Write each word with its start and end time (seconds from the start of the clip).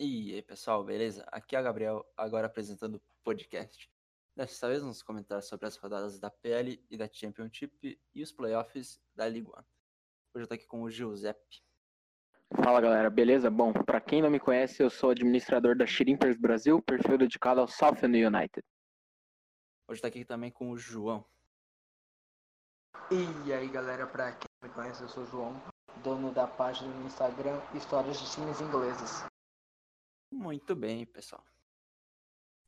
E 0.00 0.32
aí, 0.32 0.42
pessoal, 0.42 0.84
beleza? 0.84 1.24
Aqui 1.26 1.56
é 1.56 1.60
o 1.60 1.64
Gabriel, 1.64 2.06
agora 2.16 2.46
apresentando 2.46 2.94
o 2.94 3.02
podcast. 3.24 3.90
Dessa 4.36 4.68
vez 4.68 4.80
vamos 4.80 5.02
comentar 5.02 5.42
sobre 5.42 5.66
as 5.66 5.74
rodadas 5.74 6.20
da 6.20 6.30
PL 6.30 6.80
e 6.88 6.96
da 6.96 7.08
Championship 7.12 8.00
e 8.14 8.22
os 8.22 8.30
playoffs 8.30 9.00
da 9.12 9.28
Liga 9.28 9.50
One. 9.50 9.66
Hoje 10.32 10.44
eu 10.44 10.46
tô 10.46 10.54
aqui 10.54 10.68
com 10.68 10.82
o 10.82 10.90
Giuseppe. 10.90 11.64
Fala 12.62 12.80
galera, 12.80 13.10
beleza? 13.10 13.50
Bom, 13.50 13.72
para 13.72 14.00
quem 14.00 14.22
não 14.22 14.30
me 14.30 14.38
conhece, 14.38 14.80
eu 14.80 14.88
sou 14.88 15.10
administrador 15.10 15.76
da 15.76 15.84
Shrimpers 15.84 16.36
Brasil, 16.36 16.80
perfil 16.80 17.18
dedicado 17.18 17.60
ao 17.60 17.66
Southend 17.66 18.24
United. 18.24 18.64
Hoje 19.88 20.00
tá 20.00 20.06
aqui 20.06 20.24
também 20.24 20.52
com 20.52 20.70
o 20.70 20.78
João. 20.78 21.26
E 23.10 23.52
aí 23.52 23.66
galera, 23.66 24.06
pra 24.06 24.30
quem 24.30 24.48
não 24.62 24.68
me 24.68 24.74
conhece, 24.76 25.02
eu 25.02 25.08
sou 25.08 25.24
o 25.24 25.26
João, 25.26 25.60
dono 26.04 26.32
da 26.32 26.46
página 26.46 26.88
no 26.94 27.04
Instagram 27.04 27.60
Histórias 27.74 28.20
de 28.20 28.30
Times 28.30 28.60
Ingleses. 28.60 29.26
Muito 30.30 30.76
bem, 30.76 31.06
pessoal. 31.06 31.42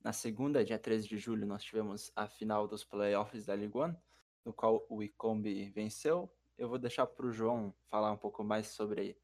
Na 0.02 0.14
segunda, 0.14 0.64
dia 0.64 0.78
13 0.78 1.06
de 1.06 1.18
julho, 1.18 1.46
nós 1.46 1.62
tivemos 1.62 2.10
a 2.16 2.26
final 2.26 2.66
dos 2.66 2.84
playoffs 2.84 3.46
da 3.46 3.54
Ligue 3.54 3.76
1, 3.76 3.94
no 4.46 4.52
qual 4.52 4.86
o 4.88 5.02
Icombi 5.02 5.68
venceu. 5.68 6.32
Eu 6.56 6.68
vou 6.70 6.78
deixar 6.78 7.06
para 7.06 7.26
o 7.26 7.30
João 7.30 7.74
falar 7.86 8.10
um 8.12 8.16
pouco 8.16 8.42
mais 8.42 8.68
sobre 8.68 9.20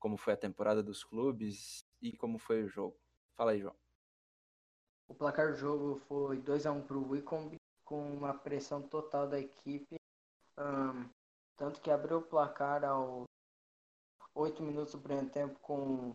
como 0.00 0.16
foi 0.16 0.32
a 0.32 0.36
temporada 0.36 0.82
dos 0.82 1.04
clubes 1.04 1.86
e 2.02 2.16
como 2.16 2.38
foi 2.38 2.64
o 2.64 2.68
jogo. 2.68 2.98
Fala 3.36 3.52
aí, 3.52 3.60
João. 3.60 3.76
O 5.06 5.14
placar 5.14 5.52
do 5.52 5.56
jogo 5.56 5.96
foi 6.08 6.38
2 6.38 6.66
a 6.66 6.72
1 6.72 6.82
para 6.82 6.96
o 6.96 7.08
Wicombe, 7.10 7.56
com 7.84 8.12
uma 8.12 8.34
pressão 8.34 8.82
total 8.82 9.28
da 9.28 9.38
equipe, 9.38 9.96
um, 10.58 11.08
tanto 11.56 11.80
que 11.80 11.90
abriu 11.90 12.18
o 12.18 12.22
placar 12.22 12.84
aos 12.84 13.24
8 14.34 14.62
minutos 14.62 14.92
do 14.92 15.00
primeiro 15.00 15.30
tempo 15.30 15.58
com 15.60 16.14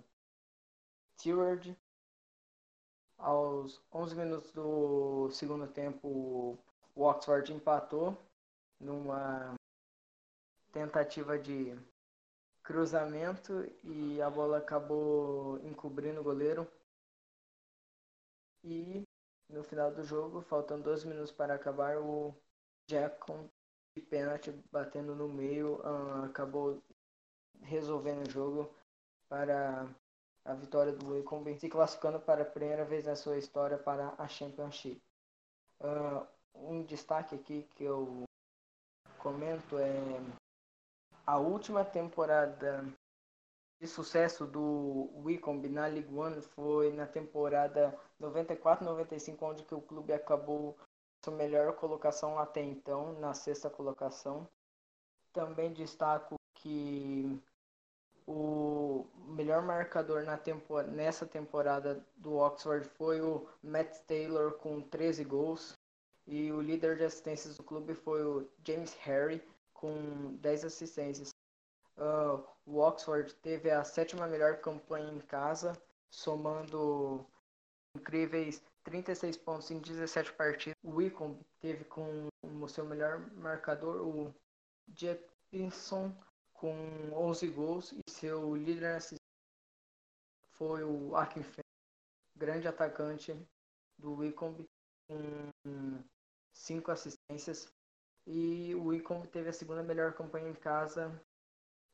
Stewart. 1.17 1.75
Aos 3.17 3.81
11 3.93 4.15
minutos 4.15 4.51
do 4.51 5.30
segundo 5.31 5.67
tempo, 5.67 6.59
o 6.94 7.03
Oxford 7.03 7.52
empatou 7.53 8.17
numa 8.80 9.55
tentativa 10.72 11.39
de 11.39 11.77
cruzamento 12.61 13.66
e 13.83 14.22
a 14.22 14.30
bola 14.30 14.57
acabou 14.57 15.57
encobrindo 15.66 16.19
o 16.19 16.23
goleiro. 16.23 16.67
E 18.63 19.03
no 19.50 19.63
final 19.63 19.91
do 19.91 20.03
jogo, 20.03 20.41
faltando 20.41 20.83
12 20.83 21.07
minutos 21.07 21.31
para 21.31 21.53
acabar, 21.53 21.97
o 21.97 22.35
Jack 22.88 23.19
com 23.19 23.50
pênalti 24.09 24.52
batendo 24.72 25.16
no 25.16 25.29
meio 25.29 25.79
uh, 25.79 26.25
acabou 26.25 26.83
resolvendo 27.61 28.27
o 28.27 28.29
jogo 28.29 28.75
para 29.29 29.88
a 30.45 30.53
vitória 30.53 30.93
do 30.93 31.09
Wycombe, 31.09 31.57
se 31.59 31.67
classificando 31.67 32.19
para 32.19 32.43
a 32.43 32.45
primeira 32.45 32.85
vez 32.85 33.05
na 33.05 33.15
sua 33.15 33.38
história 33.38 33.77
para 33.77 34.13
a 34.17 34.27
Championship. 34.27 35.01
Uh, 35.81 36.25
um 36.53 36.83
destaque 36.83 37.35
aqui 37.35 37.67
que 37.75 37.83
eu 37.83 38.23
comento 39.17 39.77
é 39.79 40.21
a 41.25 41.38
última 41.38 41.83
temporada 41.83 42.85
de 43.79 43.88
sucesso 43.88 44.45
do 44.45 45.09
Wycombe 45.23 45.67
na 45.67 45.88
League 45.88 46.16
One 46.16 46.41
foi 46.41 46.93
na 46.93 47.07
temporada 47.07 47.97
94-95, 48.21 49.38
onde 49.41 49.63
que 49.63 49.75
o 49.75 49.81
clube 49.81 50.13
acabou 50.13 50.77
sua 51.23 51.35
melhor 51.35 51.73
colocação 51.73 52.38
até 52.38 52.61
então, 52.61 53.19
na 53.19 53.33
sexta 53.33 53.69
colocação. 53.69 54.47
Também 55.33 55.73
destaco 55.73 56.35
que 56.53 57.41
o 58.28 59.06
melhor 59.28 59.62
marcador 59.62 60.23
na 60.23 60.38
tempor 60.38 60.84
nessa 60.88 61.26
temporada 61.26 62.04
do 62.18 62.36
Oxford 62.36 62.88
foi 62.98 63.22
o 63.22 63.48
Matt 63.62 64.00
Taylor 64.08 64.54
com 64.54 64.81
13 64.81 65.23
gols. 65.23 65.78
E 66.28 66.52
o 66.52 66.59
líder 66.59 66.98
de 66.98 67.03
assistências 67.03 67.56
do 67.56 67.64
clube 67.64 67.94
foi 67.94 68.23
o 68.23 68.50
James 68.66 68.96
Harry 69.02 69.44
com 69.74 70.35
10 70.38 70.66
assistências. 70.66 71.35
Uh, 71.97 72.44
o 72.66 72.80
Oxford 72.80 73.34
teve 73.35 73.69
a 73.69 73.84
sétima 73.84 74.28
melhor 74.28 74.58
campanha 74.58 75.12
em 75.12 75.19
casa, 75.19 75.80
somando 76.09 77.25
incríveis 77.96 78.64
36 78.84 79.38
pontos 79.38 79.69
em 79.69 79.80
17 79.80 80.34
partidas. 80.34 80.78
O 80.84 80.96
Wicom 80.96 81.38
teve 81.59 81.84
com 81.85 82.28
o 82.41 82.68
seu 82.68 82.85
melhor 82.85 83.19
marcador 83.35 84.02
o 84.02 84.34
Jefferson 84.96 86.12
com 86.55 86.73
11 87.13 87.47
gols 87.49 87.91
e 87.91 88.01
seu 88.09 88.55
líder 88.55 88.99
foi 90.51 90.83
o 90.83 91.16
Akinfen, 91.16 91.63
grande 92.35 92.67
atacante 92.67 93.33
do 93.97 94.16
Wycombe 94.16 94.66
com 95.07 96.01
5 96.53 96.91
assistências 96.91 97.67
e 98.27 98.73
o 98.75 98.85
Wycombe 98.85 99.27
teve 99.27 99.49
a 99.49 99.53
segunda 99.53 99.83
melhor 99.83 100.13
campanha 100.13 100.49
em 100.49 100.55
casa 100.55 101.21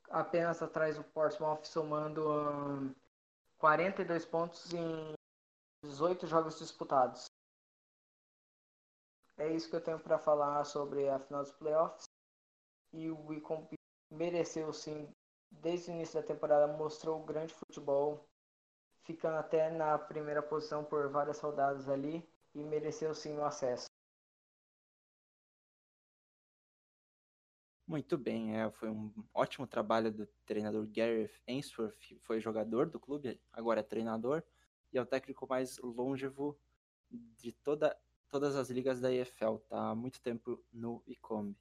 apenas 0.09 0.61
atrás 0.61 0.97
do 0.97 1.03
Portsmouth 1.03 1.65
somando 1.65 2.29
um, 2.29 2.95
42 3.57 4.25
pontos 4.25 4.73
em 4.73 5.13
18 5.83 6.27
jogos 6.27 6.59
disputados. 6.59 7.25
É 9.37 9.51
isso 9.51 9.69
que 9.69 9.75
eu 9.75 9.83
tenho 9.83 9.99
para 9.99 10.19
falar 10.19 10.63
sobre 10.65 11.09
a 11.09 11.19
final 11.19 11.41
dos 11.41 11.51
playoffs. 11.53 12.05
E 12.93 13.09
o 13.09 13.25
Wycombe 13.25 13.75
mereceu 14.11 14.71
sim, 14.73 15.07
desde 15.49 15.89
o 15.89 15.93
início 15.93 16.21
da 16.21 16.27
temporada, 16.27 16.67
mostrou 16.67 17.23
grande 17.23 17.53
futebol, 17.53 18.27
ficando 19.03 19.37
até 19.37 19.71
na 19.71 19.97
primeira 19.97 20.43
posição 20.43 20.83
por 20.83 21.09
várias 21.09 21.39
rodadas 21.39 21.87
ali 21.87 22.27
e 22.53 22.63
mereceu 22.63 23.15
sim 23.15 23.37
o 23.37 23.45
acesso. 23.45 23.85
Muito 27.87 28.17
bem, 28.17 28.55
é, 28.55 28.71
foi 28.71 28.89
um 28.89 29.11
ótimo 29.33 29.67
trabalho 29.67 30.11
do 30.11 30.25
treinador 30.45 30.87
Gareth 30.87 31.31
Ainsworth, 31.47 31.97
foi 32.21 32.39
jogador 32.39 32.89
do 32.89 32.99
clube, 32.99 33.41
agora 33.51 33.81
é 33.81 33.83
treinador, 33.83 34.43
e 34.93 34.97
é 34.97 35.01
o 35.01 35.05
técnico 35.05 35.45
mais 35.45 35.77
longevo 35.79 36.57
de 37.09 37.51
toda, 37.51 37.97
todas 38.29 38.55
as 38.55 38.69
ligas 38.69 39.01
da 39.01 39.11
EFL, 39.11 39.57
tá 39.67 39.89
há 39.89 39.95
muito 39.95 40.21
tempo 40.21 40.63
no 40.71 41.03
Icombe. 41.05 41.57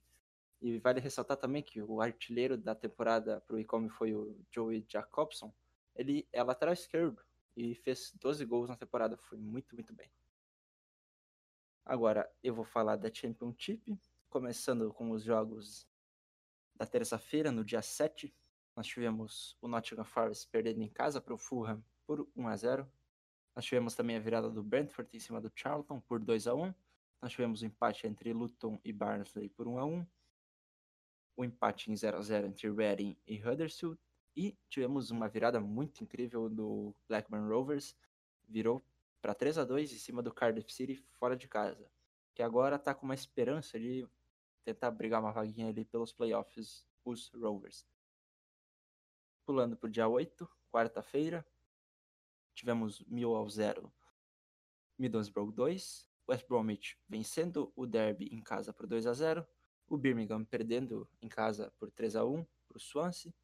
E 0.61 0.79
vale 0.79 1.01
ressaltar 1.01 1.39
também 1.39 1.63
que 1.63 1.81
o 1.81 2.03
artilheiro 2.03 2.57
da 2.57 2.75
temporada 2.75 3.41
para 3.41 3.57
o 3.57 3.59
Icombe 3.59 3.89
foi 3.89 4.15
o 4.15 4.39
Joey 4.51 4.85
Jacobson. 4.87 5.53
Ele 5.97 6.29
é 6.33 6.43
lateral 6.43 6.75
esquerdo 6.75 7.23
e 7.57 7.75
fez 7.75 8.13
12 8.21 8.45
gols 8.45 8.69
na 8.69 8.77
temporada, 8.77 9.17
foi 9.17 9.39
muito, 9.39 9.75
muito 9.75 9.93
bem. 9.95 10.11
Agora 11.85 12.31
eu 12.43 12.55
vou 12.55 12.65
falar 12.65 12.97
da 12.97 13.13
Championship, 13.13 13.99
começando 14.29 14.93
com 14.93 15.11
os 15.13 15.25
jogos 15.25 15.89
da 16.77 16.87
terça-feira, 16.87 17.51
no 17.51 17.65
dia 17.65 17.81
7. 17.81 18.35
Nós 18.77 18.87
tivemos 18.87 19.57
o 19.63 19.69
Nottingham 19.69 20.05
Forest 20.05 20.49
perdendo 20.51 20.83
em 20.83 20.89
casa 20.89 21.21
para 21.21 21.35
o 21.35 21.39
Fulham 21.39 21.83
por 22.07 22.29
1 22.37 22.49
a 22.49 22.57
0. 22.57 22.93
Nós 23.57 23.65
tivemos 23.65 23.95
também 23.95 24.17
a 24.17 24.21
virada 24.21 24.51
do 24.51 24.63
Brentford 24.63 25.17
em 25.17 25.21
cima 25.21 25.41
do 25.41 25.51
Charlton 25.55 26.01
por 26.01 26.21
2 26.21 26.47
a 26.47 26.55
1. 26.55 26.75
Nós 27.23 27.33
tivemos 27.33 27.63
o 27.63 27.65
um 27.65 27.69
empate 27.69 28.07
entre 28.07 28.33
Luton 28.33 28.79
e 28.85 28.93
Barnsley 28.93 29.49
por 29.49 29.67
1 29.67 29.79
a 29.79 29.85
1 29.85 30.07
o 31.41 31.45
empate 31.45 31.91
em 31.91 31.97
0 31.97 32.19
a 32.19 32.23
0 32.23 32.47
entre 32.49 32.71
Reading 32.71 33.17
e 33.27 33.41
Huddersfield 33.41 33.99
e 34.37 34.55
tivemos 34.69 35.11
uma 35.11 35.27
virada 35.27 35.59
muito 35.59 36.05
incrível 36.05 36.51
do 36.51 36.95
Blackburn 37.09 37.49
Rovers, 37.49 37.97
virou 38.47 38.85
para 39.23 39.35
3 39.35 39.57
a 39.57 39.65
2 39.65 39.91
em 39.91 39.97
cima 39.97 40.23
do 40.23 40.33
Cardiff 40.33 40.71
City 40.71 40.97
fora 41.19 41.35
de 41.35 41.49
casa, 41.49 41.91
que 42.35 42.43
agora 42.43 42.77
está 42.77 42.95
com 42.95 43.07
uma 43.07 43.15
esperança 43.15 43.81
de 43.81 44.07
tentar 44.65 44.91
brigar 44.91 45.21
uma 45.21 45.33
vaguinha 45.33 45.69
ali 45.69 45.83
pelos 45.83 46.13
playoffs, 46.13 46.87
os 47.05 47.31
Rovers. 47.31 47.87
Pulando 49.47 49.79
para 49.79 49.87
o 49.87 49.91
dia 49.91 50.07
8, 50.07 50.47
quarta-feira, 50.71 51.45
tivemos 52.55 53.03
Mill 53.07 53.35
ao 53.35 53.49
0, 53.49 53.91
Middlesbrough 54.99 55.53
2, 55.53 56.07
West 56.29 56.47
Bromwich 56.47 56.99
vencendo 57.09 57.73
o 57.75 57.87
Derby 57.87 58.27
em 58.27 58.43
casa 58.43 58.75
por 58.75 58.87
2 58.87 59.07
a 59.07 59.15
0 59.15 59.47
o 59.91 59.99
Birmingham 59.99 60.45
perdendo 60.45 61.07
em 61.21 61.29
casa 61.29 61.73
por 61.77 61.91
3 61.91 62.15
a 62.15 62.25
1 62.25 62.47
para 62.69 62.77
o 62.77 62.81
Swansea, 62.81 63.35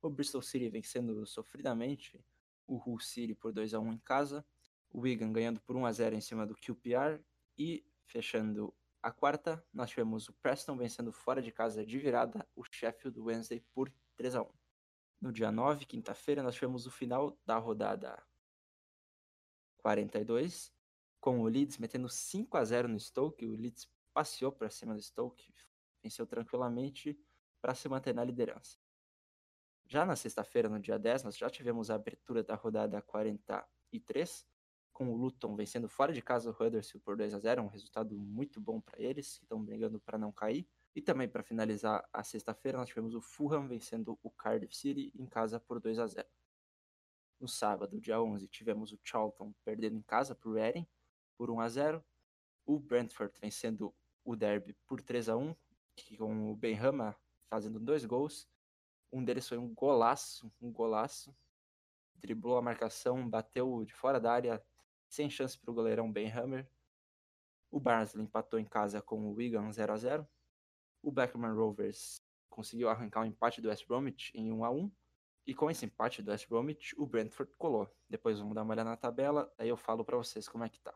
o 0.00 0.08
Bristol 0.08 0.40
City 0.40 0.68
vencendo 0.68 1.26
sofridamente 1.26 2.24
o 2.64 2.76
Hull 2.76 3.00
City 3.00 3.34
por 3.34 3.52
2 3.52 3.74
a 3.74 3.80
1 3.80 3.92
em 3.92 3.98
casa, 3.98 4.46
o 4.88 5.00
Wigan 5.00 5.32
ganhando 5.32 5.60
por 5.60 5.76
1 5.76 5.84
a 5.84 5.92
0 5.92 6.14
em 6.14 6.20
cima 6.20 6.46
do 6.46 6.54
QPR 6.54 7.20
e 7.58 7.84
fechando 8.04 8.72
a 9.02 9.10
quarta, 9.10 9.64
nós 9.72 9.90
tivemos 9.90 10.28
o 10.28 10.32
Preston 10.34 10.76
vencendo 10.76 11.12
fora 11.12 11.42
de 11.42 11.50
casa 11.50 11.84
de 11.84 11.98
virada 11.98 12.46
o 12.54 12.62
Sheffield 12.64 13.18
Wednesday 13.20 13.60
por 13.72 13.92
3 14.16 14.36
a 14.36 14.42
1. 14.42 14.48
No 15.20 15.32
dia 15.32 15.50
9, 15.50 15.86
quinta-feira, 15.86 16.42
nós 16.42 16.54
tivemos 16.54 16.86
o 16.86 16.90
final 16.90 17.36
da 17.44 17.58
rodada 17.58 18.22
42, 19.78 20.72
com 21.20 21.40
o 21.40 21.48
Leeds 21.48 21.78
metendo 21.78 22.08
5 22.08 22.56
a 22.56 22.64
0 22.64 22.88
no 22.88 22.98
Stoke, 23.00 23.44
o 23.44 23.56
Leeds 23.56 23.88
passeou 24.12 24.52
para 24.52 24.70
cima 24.70 24.94
do 24.94 25.02
Stoke, 25.02 25.52
venceu 26.06 26.26
tranquilamente 26.26 27.18
para 27.60 27.74
se 27.74 27.88
manter 27.88 28.14
na 28.14 28.24
liderança. 28.24 28.78
Já 29.88 30.04
na 30.04 30.16
sexta-feira, 30.16 30.68
no 30.68 30.80
dia 30.80 30.98
10, 30.98 31.24
nós 31.24 31.36
já 31.36 31.50
tivemos 31.50 31.90
a 31.90 31.96
abertura 31.96 32.42
da 32.42 32.54
rodada 32.54 33.02
43, 33.02 34.46
com 34.92 35.12
o 35.12 35.16
Luton 35.16 35.54
vencendo 35.54 35.88
fora 35.88 36.12
de 36.12 36.22
casa 36.22 36.50
o 36.50 36.52
Huddersfield 36.52 37.04
por 37.04 37.16
2 37.16 37.34
a 37.34 37.38
0 37.38 37.62
um 37.62 37.68
resultado 37.68 38.16
muito 38.16 38.60
bom 38.60 38.80
para 38.80 39.00
eles, 39.00 39.38
que 39.38 39.44
estão 39.44 39.62
brigando 39.62 40.00
para 40.00 40.16
não 40.16 40.32
cair. 40.32 40.66
E 40.94 41.02
também 41.02 41.28
para 41.28 41.42
finalizar 41.42 42.08
a 42.12 42.24
sexta-feira, 42.24 42.78
nós 42.78 42.88
tivemos 42.88 43.14
o 43.14 43.20
Fulham 43.20 43.68
vencendo 43.68 44.18
o 44.22 44.30
Cardiff 44.30 44.74
City 44.74 45.12
em 45.14 45.26
casa 45.26 45.60
por 45.60 45.80
2 45.80 45.98
a 45.98 46.06
0 46.06 46.26
No 47.38 47.46
sábado, 47.46 48.00
dia 48.00 48.20
11, 48.20 48.48
tivemos 48.48 48.92
o 48.92 49.00
Charlton 49.04 49.52
perdendo 49.64 49.98
em 49.98 50.02
casa 50.02 50.34
para 50.34 50.48
o 50.48 50.54
Reading 50.54 50.86
por 51.36 51.50
1 51.50 51.60
a 51.60 51.68
0 51.68 52.04
O 52.64 52.78
Brentford 52.78 53.38
vencendo 53.40 53.94
o 54.24 54.34
Derby 54.34 54.74
por 54.86 55.02
3 55.02 55.28
a 55.28 55.36
1 55.36 55.54
com 56.16 56.50
o 56.50 56.56
Benrahma 56.56 57.16
fazendo 57.48 57.80
dois 57.80 58.04
gols. 58.04 58.48
Um 59.12 59.24
deles 59.24 59.48
foi 59.48 59.58
um 59.58 59.72
golaço, 59.74 60.52
um 60.60 60.70
golaço. 60.70 61.34
Driblou 62.14 62.56
a 62.56 62.62
marcação, 62.62 63.28
bateu 63.28 63.84
de 63.84 63.94
fora 63.94 64.20
da 64.20 64.32
área, 64.32 64.64
sem 65.08 65.28
chance 65.30 65.58
para 65.58 65.70
o 65.70 65.74
goleirão 65.74 66.12
Benhammer. 66.12 66.68
O 67.70 67.80
Barnsley 67.80 68.24
empatou 68.24 68.58
em 68.58 68.64
casa 68.64 69.02
com 69.02 69.26
o 69.26 69.34
Wigan 69.34 69.70
0 69.70 69.92
a 69.92 69.96
0 69.96 70.28
O 71.02 71.10
Blackburn 71.10 71.54
Rovers 71.54 72.22
conseguiu 72.48 72.88
arrancar 72.88 73.20
o 73.20 73.22
um 73.24 73.26
empate 73.26 73.60
do 73.60 73.68
West 73.68 73.86
Bromwich 73.86 74.32
em 74.34 74.50
1 74.52 74.64
a 74.64 74.70
1 74.70 74.90
E 75.46 75.54
com 75.54 75.70
esse 75.70 75.84
empate 75.84 76.22
do 76.22 76.30
West 76.30 76.48
Bromwich, 76.48 76.94
o 76.98 77.06
Brentford 77.06 77.54
colou. 77.56 77.90
Depois 78.08 78.38
vamos 78.38 78.54
dar 78.54 78.62
uma 78.62 78.72
olhada 78.72 78.90
na 78.90 78.96
tabela, 78.96 79.52
aí 79.58 79.68
eu 79.68 79.76
falo 79.76 80.04
para 80.04 80.16
vocês 80.16 80.48
como 80.48 80.64
é 80.64 80.68
que 80.68 80.80
tá. 80.80 80.94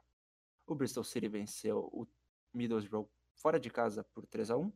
O 0.67 0.75
Bristol 0.75 1.05
City 1.05 1.29
venceu 1.29 1.91
o 1.93 2.06
Middlesbrough 2.55 3.11
fora 3.35 3.58
de 3.58 3.70
casa 3.70 4.05
por 4.05 4.26
3 4.26 4.50
a 4.50 4.56
1 4.56 4.73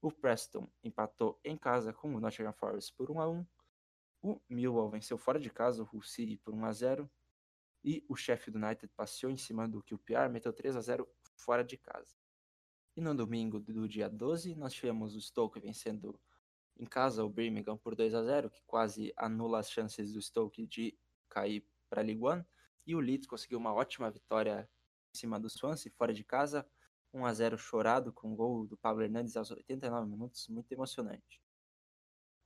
O 0.00 0.12
Preston 0.12 0.70
empatou 0.82 1.40
em 1.44 1.56
casa 1.56 1.92
com 1.92 2.14
o 2.14 2.20
Nottingham 2.20 2.52
Forest 2.52 2.94
por 2.94 3.10
1 3.10 3.20
a 3.20 3.28
1 3.28 3.46
O 4.22 4.40
Millwall 4.48 4.90
venceu 4.90 5.18
fora 5.18 5.40
de 5.40 5.50
casa 5.50 5.82
o 5.82 5.88
Hull 5.92 6.02
City 6.02 6.36
por 6.36 6.54
1 6.54 6.64
a 6.64 6.72
0 6.72 7.10
E 7.84 8.04
o 8.08 8.14
Sheffield 8.14 8.64
United 8.64 8.92
passeou 8.94 9.32
em 9.32 9.36
cima 9.36 9.68
do 9.68 9.82
QPR, 9.82 10.28
meteu 10.30 10.52
3 10.52 10.76
a 10.76 10.80
0 10.80 11.08
fora 11.34 11.64
de 11.64 11.76
casa. 11.76 12.14
E 12.96 13.00
no 13.00 13.14
domingo 13.14 13.60
do 13.60 13.88
dia 13.88 14.08
12, 14.08 14.54
nós 14.54 14.72
tivemos 14.72 15.14
o 15.14 15.20
Stoke 15.20 15.60
vencendo 15.60 16.20
em 16.76 16.84
casa 16.84 17.24
o 17.24 17.28
Birmingham 17.28 17.76
por 17.76 17.94
2 17.94 18.14
a 18.14 18.22
0 18.22 18.50
que 18.50 18.62
quase 18.66 19.12
anula 19.16 19.58
as 19.58 19.70
chances 19.70 20.12
do 20.12 20.22
Stoke 20.22 20.66
de 20.66 20.96
cair 21.28 21.66
para 21.88 22.02
a 22.02 22.04
League 22.04 22.22
One. 22.22 22.44
E 22.86 22.94
o 22.94 23.00
Leeds 23.00 23.26
conseguiu 23.26 23.58
uma 23.58 23.72
ótima 23.72 24.10
vitória 24.10 24.68
em 25.12 25.18
cima 25.18 25.40
do 25.40 25.50
Swansea, 25.50 25.92
fora 25.96 26.14
de 26.14 26.24
casa, 26.24 26.68
1 27.12 27.24
a 27.24 27.32
0 27.32 27.58
chorado 27.58 28.12
com 28.12 28.32
o 28.32 28.36
gol 28.36 28.66
do 28.66 28.76
Pablo 28.76 29.02
Hernandes 29.02 29.36
aos 29.36 29.50
89 29.50 30.08
minutos, 30.08 30.48
muito 30.48 30.70
emocionante. 30.72 31.42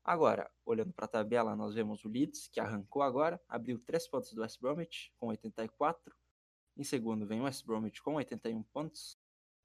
Agora, 0.05 0.50
olhando 0.64 0.93
para 0.93 1.05
a 1.05 1.09
tabela, 1.09 1.55
nós 1.55 1.75
vemos 1.75 2.05
o 2.05 2.09
Leeds, 2.09 2.49
que 2.49 2.59
arrancou 2.59 3.03
agora, 3.03 3.41
abriu 3.49 3.79
3 3.79 4.09
pontos 4.09 4.32
do 4.32 4.43
West 4.43 4.61
Bromwich, 4.61 5.12
com 5.17 5.29
84. 5.29 6.14
Em 6.76 6.82
segundo 6.82 7.26
vem 7.26 7.41
o 7.41 7.44
West 7.44 7.64
Bromwich 7.64 8.03
com 8.03 8.14
81 8.14 8.62
pontos. 8.64 9.17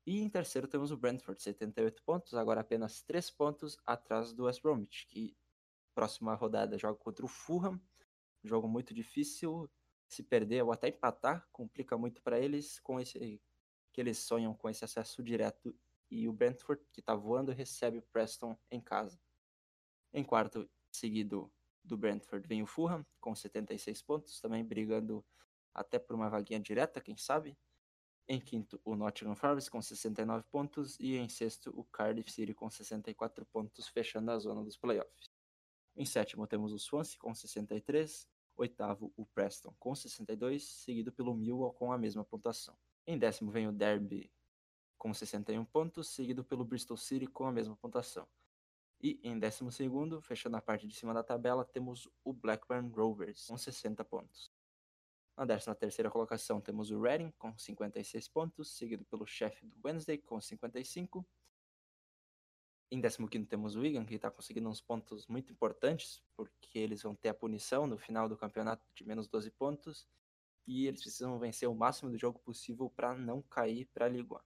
E 0.06 0.22
em 0.22 0.30
terceiro 0.30 0.68
temos 0.68 0.92
o 0.92 0.98
Brentford, 0.98 1.42
78 1.42 2.04
pontos, 2.04 2.34
agora 2.34 2.62
apenas 2.62 3.02
3 3.02 3.32
pontos 3.32 3.78
atrás 3.86 4.32
do 4.32 4.46
West 4.46 4.62
Bromwich, 4.62 5.08
que 5.08 5.36
próxima 5.96 6.36
rodada 6.36 6.78
joga 6.78 6.98
contra 7.00 7.26
o 7.26 7.28
Fulham, 7.28 7.82
jogo 8.44 8.68
muito 8.68 8.94
difícil, 8.94 9.70
se 10.08 10.24
perder 10.24 10.64
ou 10.64 10.72
até 10.72 10.88
empatar, 10.90 11.48
complica 11.52 11.98
muito 11.98 12.22
para 12.22 12.40
eles 12.40 12.80
com 12.80 13.00
esse 13.00 13.42
que 13.98 14.02
eles 14.02 14.20
sonham 14.20 14.54
com 14.54 14.70
esse 14.70 14.86
acesso 14.86 15.24
direto 15.24 15.76
e 16.12 16.30
o 16.30 16.32
Brentford, 16.32 16.80
que 16.94 17.00
está 17.00 17.16
voando, 17.16 17.52
recebe 17.52 17.98
o 17.98 18.02
Preston 18.04 18.56
em 18.70 18.80
casa. 18.80 19.20
Em 20.14 20.24
quarto 20.24 20.70
seguido 20.92 21.52
do 21.84 21.98
Brentford 21.98 22.48
vem 22.48 22.62
o 22.62 22.68
Fulham, 22.68 23.04
com 23.20 23.34
76 23.34 24.04
pontos, 24.04 24.40
também 24.40 24.64
brigando 24.64 25.26
até 25.74 25.98
por 25.98 26.16
uma 26.16 26.30
vaguinha 26.30 26.60
direta, 26.60 27.02
quem 27.02 27.18
sabe. 27.18 27.58
Em 28.28 28.40
quinto, 28.40 28.80
o 28.86 28.96
Nottingham 28.96 29.36
Forest 29.36 29.72
com 29.72 29.82
69 29.82 30.46
pontos 30.52 31.00
e 31.00 31.16
em 31.16 31.28
sexto, 31.28 31.74
o 31.76 31.84
Cardiff 31.84 32.32
City 32.32 32.54
com 32.54 32.70
64 32.70 33.48
pontos, 33.48 33.88
fechando 33.88 34.30
a 34.30 34.38
zona 34.38 34.64
dos 34.64 34.78
playoffs. 34.78 35.32
Em 35.96 36.06
sétimo, 36.06 36.46
temos 36.46 36.72
o 36.72 36.78
Swansea 36.78 37.18
com 37.18 37.34
63, 37.34 38.30
oitavo, 38.58 39.12
o 39.18 39.26
Preston 39.26 39.74
com 39.80 39.96
62, 39.96 40.64
seguido 40.64 41.12
pelo 41.12 41.36
Millwall 41.36 41.74
com 41.74 41.92
a 41.92 41.98
mesma 41.98 42.24
pontuação. 42.24 42.78
Em 43.10 43.18
décimo 43.18 43.50
vem 43.50 43.66
o 43.70 43.72
Derby 43.72 44.30
com 44.98 45.14
61 45.14 45.64
pontos, 45.64 46.10
seguido 46.10 46.44
pelo 46.44 46.66
Bristol 46.66 46.98
City 46.98 47.26
com 47.26 47.46
a 47.46 47.52
mesma 47.54 47.74
pontuação. 47.78 48.28
E 49.00 49.18
em 49.24 49.40
décimo 49.40 49.72
segundo, 49.72 50.22
fechando 50.22 50.58
a 50.58 50.62
parte 50.62 50.86
de 50.86 50.94
cima 50.94 51.14
da 51.14 51.24
tabela, 51.24 51.64
temos 51.64 52.10
o 52.22 52.34
Blackburn 52.34 52.90
Rovers 52.90 53.46
com 53.46 53.58
60 53.58 54.04
pontos. 54.04 54.52
Na 55.38 55.46
décima 55.46 55.74
terceira 55.74 56.12
colocação 56.12 56.60
temos 56.60 56.92
o 56.92 57.00
Reading 57.00 57.32
com 57.38 57.58
56 57.58 58.28
pontos, 58.28 58.76
seguido 58.76 59.06
pelo 59.06 59.26
Sheffield 59.26 59.74
Wednesday 59.86 60.18
com 60.18 60.42
55. 60.42 61.26
Em 62.92 63.02
15 63.02 63.46
temos 63.46 63.76
o 63.78 63.80
Wigan, 63.80 64.06
que 64.06 64.16
está 64.16 64.30
conseguindo 64.30 64.68
uns 64.68 64.82
pontos 64.82 65.28
muito 65.28 65.54
importantes, 65.54 66.22
porque 66.36 66.78
eles 66.78 67.04
vão 67.04 67.16
ter 67.16 67.30
a 67.30 67.34
punição 67.34 67.88
no 67.88 67.98
final 67.98 68.28
do 68.28 68.36
campeonato 68.36 68.86
de 68.94 69.06
menos 69.06 69.30
12 69.30 69.50
pontos 69.52 70.06
e 70.68 70.86
eles 70.86 71.02
precisam 71.02 71.40
vencer 71.40 71.70
o 71.70 71.74
máximo 71.74 72.12
do 72.12 72.18
jogo 72.18 72.40
possível 72.40 72.90
para 72.90 73.16
não 73.16 73.42
cair 73.42 73.86
para 73.94 74.06
a 74.06 74.10
Liga 74.10 74.36
1. 74.36 74.40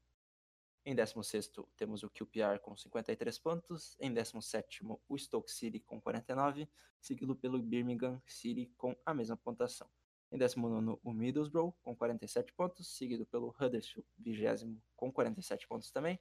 Em 0.84 0.96
16 0.96 1.52
temos 1.76 2.04
o 2.04 2.10
QPR 2.10 2.60
com 2.60 2.76
53 2.76 3.38
pontos, 3.40 3.96
em 4.00 4.14
17 4.14 4.82
o 5.08 5.18
Stoke 5.18 5.52
City 5.52 5.80
com 5.80 6.02
49, 6.02 6.68
seguido 7.00 7.36
pelo 7.36 7.62
Birmingham 7.62 8.22
City 8.26 8.72
com 8.78 8.96
a 9.06 9.14
mesma 9.14 9.38
pontuação. 9.38 9.90
Em 10.32 10.38
19 10.38 11.00
o 11.04 11.14
Middlesbrough 11.14 11.74
com 11.82 11.96
47 11.96 12.54
pontos, 12.54 12.96
seguido 12.96 13.26
pelo 13.26 13.54
Huddersfield, 13.60 14.08
20 14.18 14.82
com 14.96 15.12
47 15.12 15.68
pontos 15.68 15.92
também. 15.92 16.20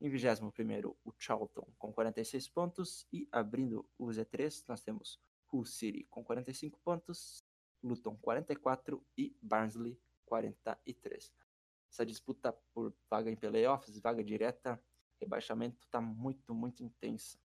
Em 0.00 0.08
21 0.08 0.96
o 1.04 1.12
Charlton 1.16 1.72
com 1.78 1.92
46 1.92 2.48
pontos 2.48 3.06
e 3.12 3.28
abrindo 3.30 3.88
o 3.96 4.06
Z3 4.06 4.64
nós 4.66 4.82
temos 4.82 5.20
Hull 5.52 5.66
City 5.66 6.04
com 6.10 6.24
45 6.24 6.80
pontos, 6.80 7.41
Luton 7.82 8.16
44 8.20 9.02
e 9.16 9.34
Barnsley 9.42 9.98
43. 10.26 11.32
Essa 11.90 12.06
disputa 12.06 12.54
por 12.72 12.94
vaga 13.10 13.30
em 13.30 13.36
playoffs, 13.36 13.98
vaga 14.00 14.24
direta, 14.24 14.80
rebaixamento 15.20 15.78
está 15.82 16.00
muito, 16.00 16.54
muito 16.54 16.82
intensa. 16.82 17.38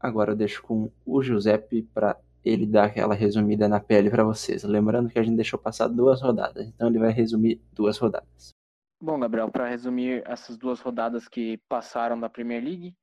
Agora 0.00 0.32
eu 0.32 0.36
deixo 0.36 0.62
com 0.62 0.90
o 1.04 1.22
Giuseppe 1.22 1.82
para 1.82 2.20
ele 2.44 2.66
dar 2.66 2.84
aquela 2.84 3.14
resumida 3.14 3.68
na 3.68 3.80
pele 3.80 4.10
para 4.10 4.24
vocês. 4.24 4.64
Lembrando 4.64 5.10
que 5.10 5.18
a 5.18 5.22
gente 5.22 5.36
deixou 5.36 5.58
passar 5.58 5.88
duas 5.88 6.20
rodadas, 6.20 6.66
então 6.66 6.88
ele 6.88 6.98
vai 6.98 7.10
resumir 7.10 7.60
duas 7.72 7.98
rodadas. 7.98 8.54
Bom, 9.00 9.18
Gabriel, 9.20 9.50
para 9.50 9.68
resumir 9.68 10.22
essas 10.26 10.56
duas 10.56 10.80
rodadas 10.80 11.28
que 11.28 11.58
passaram 11.68 12.18
da 12.18 12.28
Premier 12.28 12.62
League, 12.62 12.96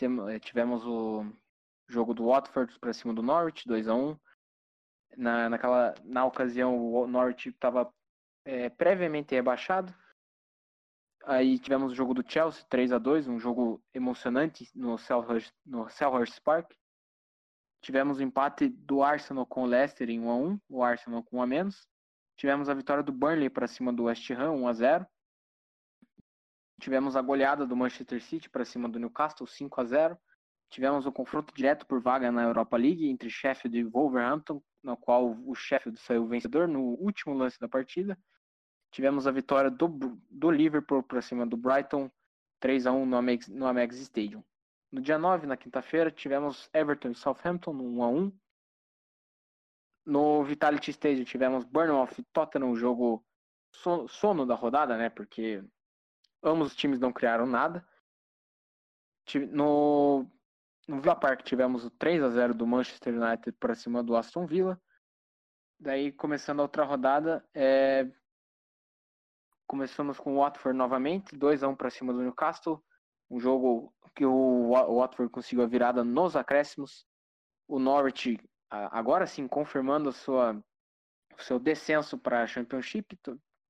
eh, 0.00 0.38
tivemos 0.38 0.84
o 0.86 1.24
jogo 1.88 2.14
do 2.14 2.26
Watford 2.26 2.78
para 2.78 2.92
cima 2.92 3.12
do 3.12 3.22
Norwich, 3.22 3.66
2 3.66 3.88
a 3.88 3.94
1 3.94 4.16
na, 5.16 5.48
naquela, 5.48 5.94
na 6.04 6.24
ocasião, 6.24 6.76
o 6.76 7.06
Norte 7.06 7.48
estava 7.48 7.92
é, 8.44 8.68
previamente 8.68 9.34
rebaixado. 9.34 9.94
Aí 11.24 11.58
tivemos 11.58 11.92
o 11.92 11.94
jogo 11.94 12.14
do 12.14 12.24
Chelsea, 12.26 12.64
3 12.68 12.92
a 12.92 12.98
2 12.98 13.28
um 13.28 13.38
jogo 13.38 13.82
emocionante 13.92 14.68
no 14.74 14.96
Selhurst, 14.96 15.52
no 15.64 15.88
Selhurst 15.90 16.40
Park. 16.40 16.72
Tivemos 17.82 18.18
o 18.18 18.22
empate 18.22 18.68
do 18.68 19.02
Arsenal 19.02 19.46
com 19.46 19.62
o 19.62 19.66
Leicester 19.66 20.08
em 20.08 20.20
1 20.20 20.30
a 20.30 20.36
1 20.36 20.60
o 20.68 20.82
Arsenal 20.82 21.22
com 21.22 21.38
um 21.38 21.42
a 21.42 21.46
menos. 21.46 21.86
Tivemos 22.36 22.68
a 22.68 22.74
vitória 22.74 23.02
do 23.02 23.12
Burnley 23.12 23.50
para 23.50 23.66
cima 23.66 23.92
do 23.92 24.04
West 24.04 24.30
Ham, 24.30 24.52
1 24.52 24.68
a 24.68 24.72
0 24.72 25.06
Tivemos 26.80 27.14
a 27.14 27.20
goleada 27.20 27.66
do 27.66 27.76
Manchester 27.76 28.22
City 28.22 28.48
para 28.48 28.64
cima 28.64 28.88
do 28.88 28.98
Newcastle, 28.98 29.46
5 29.46 29.80
a 29.80 29.84
0 29.84 30.18
Tivemos 30.70 31.04
o 31.04 31.12
confronto 31.12 31.52
direto 31.52 31.84
por 31.84 32.00
vaga 32.00 32.30
na 32.30 32.44
Europa 32.44 32.76
League 32.76 33.08
entre 33.08 33.28
Sheffield 33.28 33.76
e 33.76 33.84
Wolverhampton, 33.84 34.62
no 34.82 34.96
qual 34.96 35.36
o 35.44 35.52
Sheffield 35.52 35.98
saiu 35.98 36.28
vencedor 36.28 36.68
no 36.68 36.94
último 36.94 37.34
lance 37.34 37.58
da 37.58 37.68
partida. 37.68 38.16
Tivemos 38.92 39.26
a 39.26 39.32
vitória 39.32 39.68
do, 39.68 39.88
do 40.30 40.50
Liverpool 40.50 41.02
para 41.02 41.20
cima 41.20 41.44
do 41.44 41.56
Brighton, 41.56 42.08
3 42.60 42.86
a 42.86 42.92
1 42.92 43.04
no 43.04 43.16
Amex, 43.16 43.48
no 43.48 43.66
Amex 43.66 43.96
Stadium. 43.96 44.44
No 44.92 45.00
dia 45.00 45.18
9, 45.18 45.46
na 45.46 45.56
quinta-feira, 45.56 46.10
tivemos 46.10 46.70
Everton 46.72 47.10
e 47.10 47.14
Southampton 47.16 47.72
no 47.72 47.84
1 47.84 48.02
a 48.02 48.08
1 48.08 48.38
No 50.06 50.44
Vitality 50.44 50.92
Stadium 50.92 51.24
tivemos 51.24 51.64
Bournemouth 51.64 52.16
e 52.18 52.22
Tottenham, 52.32 52.76
jogo 52.76 53.24
sono 54.08 54.46
da 54.46 54.54
rodada, 54.54 54.96
né? 54.96 55.10
Porque 55.10 55.64
ambos 56.42 56.68
os 56.68 56.76
times 56.76 57.00
não 57.00 57.12
criaram 57.12 57.46
nada. 57.46 57.84
No 59.52 60.28
no 60.90 61.00
Villa 61.00 61.14
Park 61.14 61.42
tivemos 61.42 61.84
o 61.84 61.90
3 61.90 62.20
a 62.20 62.28
0 62.30 62.52
do 62.52 62.66
Manchester 62.66 63.14
United 63.14 63.52
para 63.60 63.76
cima 63.76 64.02
do 64.02 64.16
Aston 64.16 64.44
Villa. 64.44 64.80
Daí, 65.78 66.10
começando 66.10 66.58
a 66.58 66.62
outra 66.64 66.84
rodada, 66.84 67.46
é... 67.54 68.10
começamos 69.68 70.18
com 70.18 70.34
o 70.34 70.40
Watford 70.40 70.76
novamente, 70.76 71.36
2 71.36 71.62
a 71.62 71.68
1 71.68 71.76
para 71.76 71.90
cima 71.90 72.12
do 72.12 72.20
Newcastle. 72.20 72.84
Um 73.30 73.38
jogo 73.38 73.94
que 74.16 74.26
o 74.26 74.72
Watford 74.72 75.30
conseguiu 75.30 75.62
a 75.62 75.68
virada 75.68 76.02
nos 76.02 76.34
acréscimos. 76.34 77.06
o 77.68 77.78
Norwich, 77.78 78.36
agora 78.68 79.28
sim, 79.28 79.46
confirmando 79.46 80.08
a 80.08 80.12
sua, 80.12 80.60
o 81.38 81.42
seu 81.42 81.60
descenso 81.60 82.18
para 82.18 82.42
a 82.42 82.46
Championship, 82.48 83.16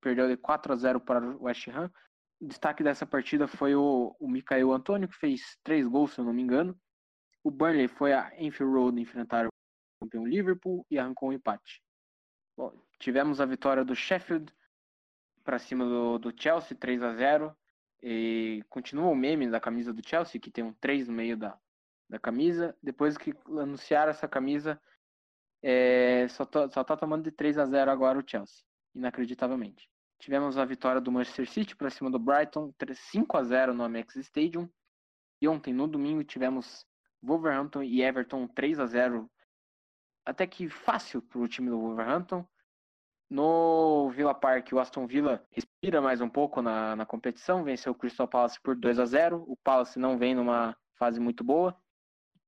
perdeu 0.01 0.27
de 0.27 0.39
4 0.39 0.73
a 0.73 0.77
0 0.77 1.01
para 1.01 1.23
o 1.23 1.45
West 1.45 1.69
Ham. 1.69 1.93
O 2.41 2.47
destaque 2.47 2.83
dessa 2.83 3.05
partida 3.05 3.47
foi 3.47 3.75
o, 3.75 4.17
o 4.19 4.27
Mikael 4.27 4.73
Antônio, 4.73 5.07
que 5.07 5.17
fez 5.17 5.59
três 5.63 5.87
gols, 5.87 6.15
se 6.15 6.21
eu 6.23 6.25
não 6.25 6.33
me 6.33 6.41
engano. 6.41 6.75
O 7.43 7.51
Burnley 7.51 7.89
foi 7.89 8.13
a 8.13 8.33
Enfield 8.39 8.75
Road 8.75 9.01
enfrentar 9.01 9.47
o 9.47 9.51
campeão 10.01 10.27
Liverpool 10.27 10.87
e 10.91 10.99
arrancou 10.99 11.31
um 11.31 11.33
empate. 11.33 11.83
Bom, 12.57 12.73
tivemos 12.99 13.41
a 13.41 13.47
vitória 13.47 13.85
do 13.85 13.95
Sheffield 13.95 14.53
para 15.43 15.59
cima 15.59 15.85
do, 15.85 16.19
do 16.19 16.33
Chelsea, 16.39 16.77
3 16.77 17.03
a 17.03 17.15
0 17.15 17.57
e 18.03 18.63
continua 18.69 19.09
o 19.09 19.15
meme 19.15 19.51
da 19.51 19.61
camisa 19.61 19.93
do 19.93 20.07
Chelsea, 20.07 20.41
que 20.41 20.51
tem 20.51 20.65
um 20.65 20.73
3 20.75 21.09
no 21.09 21.15
meio 21.15 21.37
da, 21.37 21.59
da 22.09 22.19
camisa. 22.19 22.77
Depois 22.83 23.17
que 23.17 23.35
anunciaram 23.47 24.11
essa 24.11 24.29
camisa, 24.29 24.81
é, 25.63 26.27
só, 26.29 26.45
to, 26.45 26.71
só 26.73 26.85
tá 26.85 26.97
tomando 26.97 27.25
de 27.25 27.31
3 27.31 27.59
a 27.59 27.67
0 27.67 27.91
agora 27.91 28.19
o 28.19 28.25
Chelsea, 28.27 28.63
inacreditavelmente. 28.95 29.89
Tivemos 30.19 30.59
a 30.59 30.65
vitória 30.65 31.01
do 31.01 31.11
Manchester 31.11 31.49
City 31.49 31.75
para 31.75 31.89
cima 31.89 32.11
do 32.11 32.19
Brighton, 32.19 32.75
5 32.95 33.37
a 33.37 33.43
0 33.43 33.73
no 33.73 33.85
Amex 33.85 34.17
Stadium. 34.17 34.69
E 35.41 35.49
ontem, 35.49 35.73
no 35.73 35.89
domingo, 35.89 36.23
tivemos 36.23 36.87
Wolverhampton 37.23 37.83
e 37.83 38.03
Everton 38.03 38.47
3 38.49 38.81
a 38.81 38.87
0 38.87 39.31
Até 40.25 40.47
que 40.47 40.69
fácil 40.69 41.23
para 41.23 41.39
o 41.39 41.49
time 41.49 41.71
do 41.71 41.79
Wolverhampton. 41.81 42.47
No 43.29 44.11
Villa 44.11 44.35
Park, 44.35 44.73
o 44.73 44.81
Aston 44.81 45.07
Villa 45.07 45.47
respira 45.53 46.01
mais 46.01 46.21
um 46.21 46.29
pouco 46.29 46.61
na, 46.61 46.97
na 46.97 47.07
competição, 47.07 47.63
venceu 47.63 47.93
o 47.93 47.95
Crystal 47.95 48.27
Palace 48.27 48.61
por 48.61 48.75
2 48.75 48.99
a 48.99 49.05
0 49.05 49.45
O 49.47 49.57
Palace 49.57 50.01
não 50.01 50.19
vem 50.19 50.35
numa 50.35 50.77
fase 50.99 51.21
muito 51.21 51.45
boa. 51.45 51.81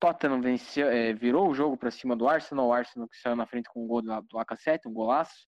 Tottenham 0.01 0.41
venceu, 0.41 0.89
é, 0.89 1.13
virou 1.13 1.49
o 1.49 1.55
jogo 1.55 1.77
para 1.77 1.93
cima 1.93 2.17
do 2.17 2.29
Arsenal, 2.29 2.67
o 2.67 2.73
Arsenal 2.73 3.09
que 3.09 3.17
saiu 3.17 3.37
na 3.37 3.47
frente 3.47 3.69
com 3.69 3.85
um 3.85 3.87
gol 3.87 4.03
do, 4.03 4.09
do 4.23 4.37
AK7, 4.39 4.81
um 4.87 4.93
golaço. 4.93 5.47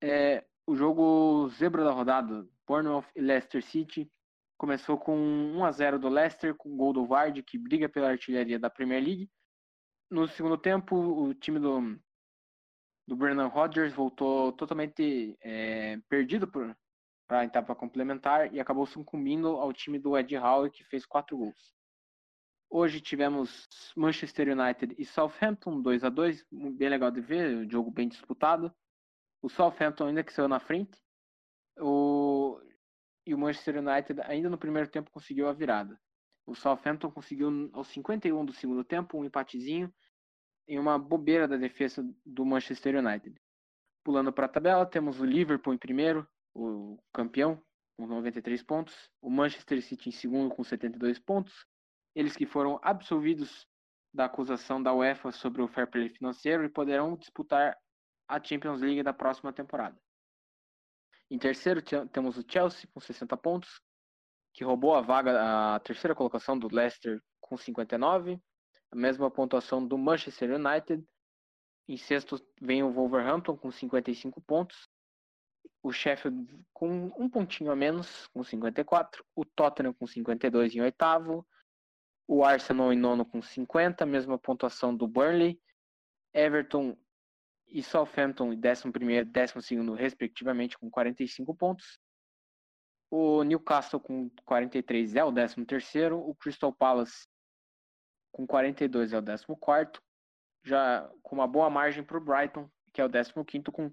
É, 0.00 0.46
o 0.64 0.76
jogo 0.76 1.48
zebra 1.48 1.82
da 1.82 1.90
rodada, 1.90 2.46
Bournemouth 2.64 3.06
e 3.16 3.20
Leicester 3.20 3.64
City, 3.64 4.08
começou 4.56 4.98
com 4.98 5.16
1 5.16 5.64
a 5.64 5.72
0 5.72 5.98
do 5.98 6.08
Leicester, 6.08 6.54
com 6.54 6.72
o 6.72 6.76
gol 6.76 6.92
do 6.92 7.06
Vardy, 7.06 7.42
que 7.42 7.58
briga 7.58 7.88
pela 7.88 8.10
artilharia 8.10 8.58
da 8.58 8.70
Premier 8.70 9.02
League. 9.02 9.30
No 10.10 10.26
segundo 10.28 10.56
tempo, 10.56 10.96
o 10.96 11.34
time 11.34 11.58
do, 11.58 11.98
do 13.06 13.16
Brennan 13.16 13.48
Rodgers 13.48 13.92
voltou 13.92 14.52
totalmente 14.52 15.36
é, 15.40 15.98
perdido 16.08 16.46
para 16.48 17.40
a 17.40 17.44
etapa 17.44 17.74
complementar 17.74 18.52
e 18.54 18.60
acabou 18.60 18.86
sucumbindo 18.86 19.48
ao 19.48 19.72
time 19.72 19.98
do 19.98 20.16
Ed 20.16 20.36
Howe, 20.36 20.70
que 20.70 20.84
fez 20.84 21.04
quatro 21.04 21.36
gols. 21.36 21.74
Hoje 22.68 23.00
tivemos 23.00 23.68
Manchester 23.96 24.48
United 24.48 24.94
e 24.98 25.04
Southampton 25.04 25.80
2 25.80 26.04
a 26.04 26.08
2 26.08 26.44
bem 26.50 26.88
legal 26.88 27.10
de 27.10 27.20
ver, 27.20 27.56
um 27.56 27.70
jogo 27.70 27.90
bem 27.90 28.08
disputado. 28.08 28.74
O 29.40 29.48
Southampton 29.48 30.06
ainda 30.06 30.24
que 30.24 30.32
saiu 30.32 30.48
na 30.48 30.58
frente, 30.58 30.98
o... 31.78 32.60
e 33.26 33.34
o 33.34 33.38
Manchester 33.38 33.78
United 33.78 34.20
ainda 34.22 34.48
no 34.48 34.56
primeiro 34.56 34.88
tempo 34.88 35.10
conseguiu 35.10 35.48
a 35.48 35.52
virada. 35.52 36.00
O 36.46 36.54
Southampton 36.54 37.10
conseguiu 37.10 37.70
aos 37.72 37.88
51 37.88 38.44
do 38.44 38.52
segundo 38.52 38.84
tempo 38.84 39.18
um 39.18 39.24
empatezinho 39.24 39.92
em 40.68 40.78
uma 40.78 40.98
bobeira 40.98 41.48
da 41.48 41.56
defesa 41.56 42.08
do 42.24 42.44
Manchester 42.44 42.96
United. 42.96 43.36
Pulando 44.04 44.32
para 44.32 44.46
a 44.46 44.48
tabela, 44.48 44.86
temos 44.86 45.20
o 45.20 45.24
Liverpool 45.24 45.74
em 45.74 45.78
primeiro, 45.78 46.26
o 46.54 46.98
campeão, 47.12 47.60
com 47.96 48.06
93 48.06 48.62
pontos. 48.62 49.10
O 49.20 49.28
Manchester 49.28 49.82
City 49.82 50.08
em 50.08 50.12
segundo, 50.12 50.54
com 50.54 50.62
72 50.62 51.18
pontos 51.18 51.66
eles 52.16 52.34
que 52.34 52.46
foram 52.46 52.80
absolvidos 52.82 53.68
da 54.12 54.24
acusação 54.24 54.82
da 54.82 54.94
UEFA 54.94 55.30
sobre 55.30 55.60
o 55.60 55.68
fair 55.68 55.86
play 55.86 56.08
financeiro 56.08 56.64
e 56.64 56.68
poderão 56.68 57.14
disputar 57.14 57.76
a 58.26 58.42
Champions 58.42 58.80
League 58.80 59.02
da 59.02 59.12
próxima 59.12 59.52
temporada. 59.52 60.00
Em 61.30 61.38
terceiro 61.38 61.82
temos 62.12 62.36
o 62.38 62.44
Chelsea 62.48 62.88
com 62.92 63.00
60 63.00 63.36
pontos, 63.36 63.80
que 64.54 64.64
roubou 64.64 64.94
a 64.94 65.00
vaga, 65.00 65.74
a 65.74 65.80
terceira 65.80 66.14
colocação 66.14 66.58
do 66.58 66.72
Leicester 66.72 67.20
com 67.40 67.56
59, 67.56 68.40
a 68.90 68.96
mesma 68.96 69.30
pontuação 69.30 69.86
do 69.86 69.98
Manchester 69.98 70.54
United. 70.54 71.04
Em 71.88 71.96
sexto 71.96 72.40
vem 72.60 72.82
o 72.82 72.92
Wolverhampton 72.92 73.56
com 73.56 73.70
55 73.70 74.40
pontos, 74.40 74.88
o 75.82 75.92
Sheffield 75.92 76.46
com 76.72 77.12
um 77.16 77.28
pontinho 77.28 77.70
a 77.70 77.76
menos, 77.76 78.26
com 78.28 78.42
54, 78.42 79.24
o 79.34 79.44
Tottenham 79.44 79.92
com 79.92 80.06
52 80.06 80.74
em 80.74 80.80
oitavo, 80.80 81.46
o 82.26 82.44
Arsenal 82.44 82.92
em 82.92 82.98
nono 82.98 83.24
com 83.24 83.40
50, 83.40 84.04
mesma 84.06 84.38
pontuação 84.38 84.96
do 84.96 85.06
Burnley. 85.06 85.60
Everton 86.34 86.96
e 87.68 87.82
Southampton 87.82 88.52
em 88.52 88.60
11 88.60 88.88
e 89.14 89.24
12 89.24 89.94
respectivamente 89.96 90.78
com 90.78 90.90
45 90.90 91.54
pontos. 91.54 91.98
O 93.10 93.42
Newcastle 93.44 94.00
com 94.00 94.30
43 94.44 95.14
é 95.16 95.24
o 95.24 95.32
13 95.32 95.64
terceiro, 95.64 96.18
o 96.18 96.34
Crystal 96.34 96.72
Palace 96.72 97.26
com 98.32 98.46
42 98.46 99.12
é 99.12 99.18
o 99.18 99.24
14 99.24 99.90
já 100.62 101.10
com 101.22 101.36
uma 101.36 101.46
boa 101.46 101.70
margem 101.70 102.04
para 102.04 102.18
o 102.18 102.20
Brighton, 102.20 102.68
que 102.92 103.00
é 103.00 103.04
o 103.04 103.08
15 103.08 103.32
quinto 103.46 103.72
com 103.72 103.90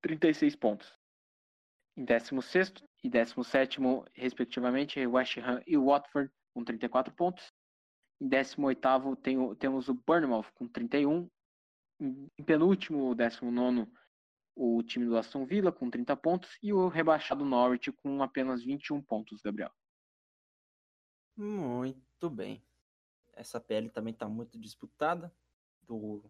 36 0.00 0.56
pontos. 0.56 0.96
Em 1.96 2.04
16 2.04 2.72
e 3.02 3.10
17 3.10 3.80
respectivamente, 4.14 5.04
West 5.06 5.36
Ham 5.38 5.60
e 5.66 5.76
Watford 5.76 6.30
com 6.54 6.64
34 6.64 7.12
pontos. 7.14 7.52
Em 8.20 8.28
18 8.28 9.16
tem, 9.16 9.54
temos 9.56 9.88
o 9.88 9.94
Bournemouth 9.94 10.46
com 10.54 10.66
31. 10.66 11.28
Em 12.00 12.44
penúltimo, 12.44 13.14
19 13.14 13.86
o 14.58 14.82
time 14.82 15.06
do 15.06 15.16
Aston 15.16 15.46
Villa 15.46 15.70
com 15.70 15.88
30 15.88 16.16
pontos 16.16 16.58
e 16.60 16.72
o 16.72 16.88
rebaixado 16.88 17.44
Norwich 17.44 17.92
com 17.92 18.22
apenas 18.22 18.64
21 18.64 19.00
pontos, 19.00 19.40
Gabriel. 19.40 19.70
Muito 21.36 22.28
bem. 22.28 22.60
Essa 23.34 23.60
PL 23.60 23.88
também 23.88 24.12
está 24.12 24.28
muito 24.28 24.58
disputada. 24.58 25.32
Do, 25.82 26.22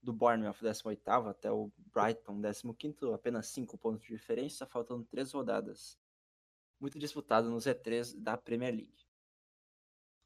do 0.00 0.12
Bournemouth 0.12 0.62
18 0.62 1.10
até 1.10 1.50
o 1.50 1.70
Brighton 1.76 2.40
15, 2.40 3.12
apenas 3.12 3.48
5 3.48 3.76
pontos 3.76 4.02
de 4.02 4.14
diferença, 4.14 4.64
faltando 4.64 5.04
3 5.06 5.32
rodadas. 5.32 5.98
Muito 6.80 6.98
disputado 6.98 7.50
no 7.50 7.56
Z3 7.56 8.16
da 8.16 8.36
Premier 8.36 8.72
League. 8.72 9.06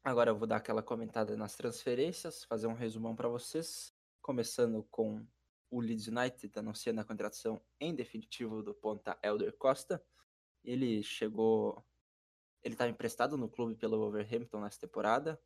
Agora 0.03 0.29
eu 0.29 0.35
vou 0.35 0.47
dar 0.47 0.57
aquela 0.57 0.83
comentada 0.83 1.35
nas 1.35 1.55
transferências, 1.55 2.43
fazer 2.43 2.67
um 2.67 2.73
resumão 2.73 3.15
para 3.15 3.27
vocês, 3.27 3.92
começando 4.23 4.83
com 4.89 5.27
o 5.69 5.81
Leeds 5.81 6.07
United 6.07 6.57
anunciando 6.57 7.01
a 7.01 7.03
contratação 7.03 7.61
em 7.79 7.93
definitivo 7.93 8.63
do 8.63 8.73
ponta 8.73 9.19
Elder 9.21 9.55
Costa. 9.57 10.03
Ele 10.63 11.03
chegou, 11.03 11.85
ele 12.63 12.73
estava 12.73 12.89
emprestado 12.89 13.37
no 13.37 13.49
clube 13.49 13.75
pelo 13.75 13.97
Wolverhampton 13.99 14.61
nessa 14.61 14.79
temporada. 14.79 15.39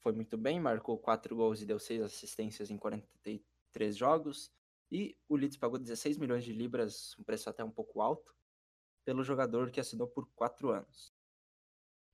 Foi 0.00 0.12
muito 0.12 0.36
bem, 0.36 0.60
marcou 0.60 0.98
4 0.98 1.34
gols 1.34 1.62
e 1.62 1.66
deu 1.66 1.78
6 1.78 2.02
assistências 2.02 2.70
em 2.70 2.76
43 2.76 3.96
jogos. 3.96 4.52
E 4.90 5.16
o 5.26 5.34
Leeds 5.34 5.56
pagou 5.56 5.78
16 5.78 6.18
milhões 6.18 6.44
de 6.44 6.52
libras, 6.52 7.16
um 7.18 7.24
preço 7.24 7.48
até 7.48 7.64
um 7.64 7.70
pouco 7.70 8.00
alto, 8.02 8.34
pelo 9.04 9.24
jogador 9.24 9.70
que 9.70 9.80
assinou 9.80 10.06
por 10.06 10.28
4 10.34 10.70
anos. 10.70 11.14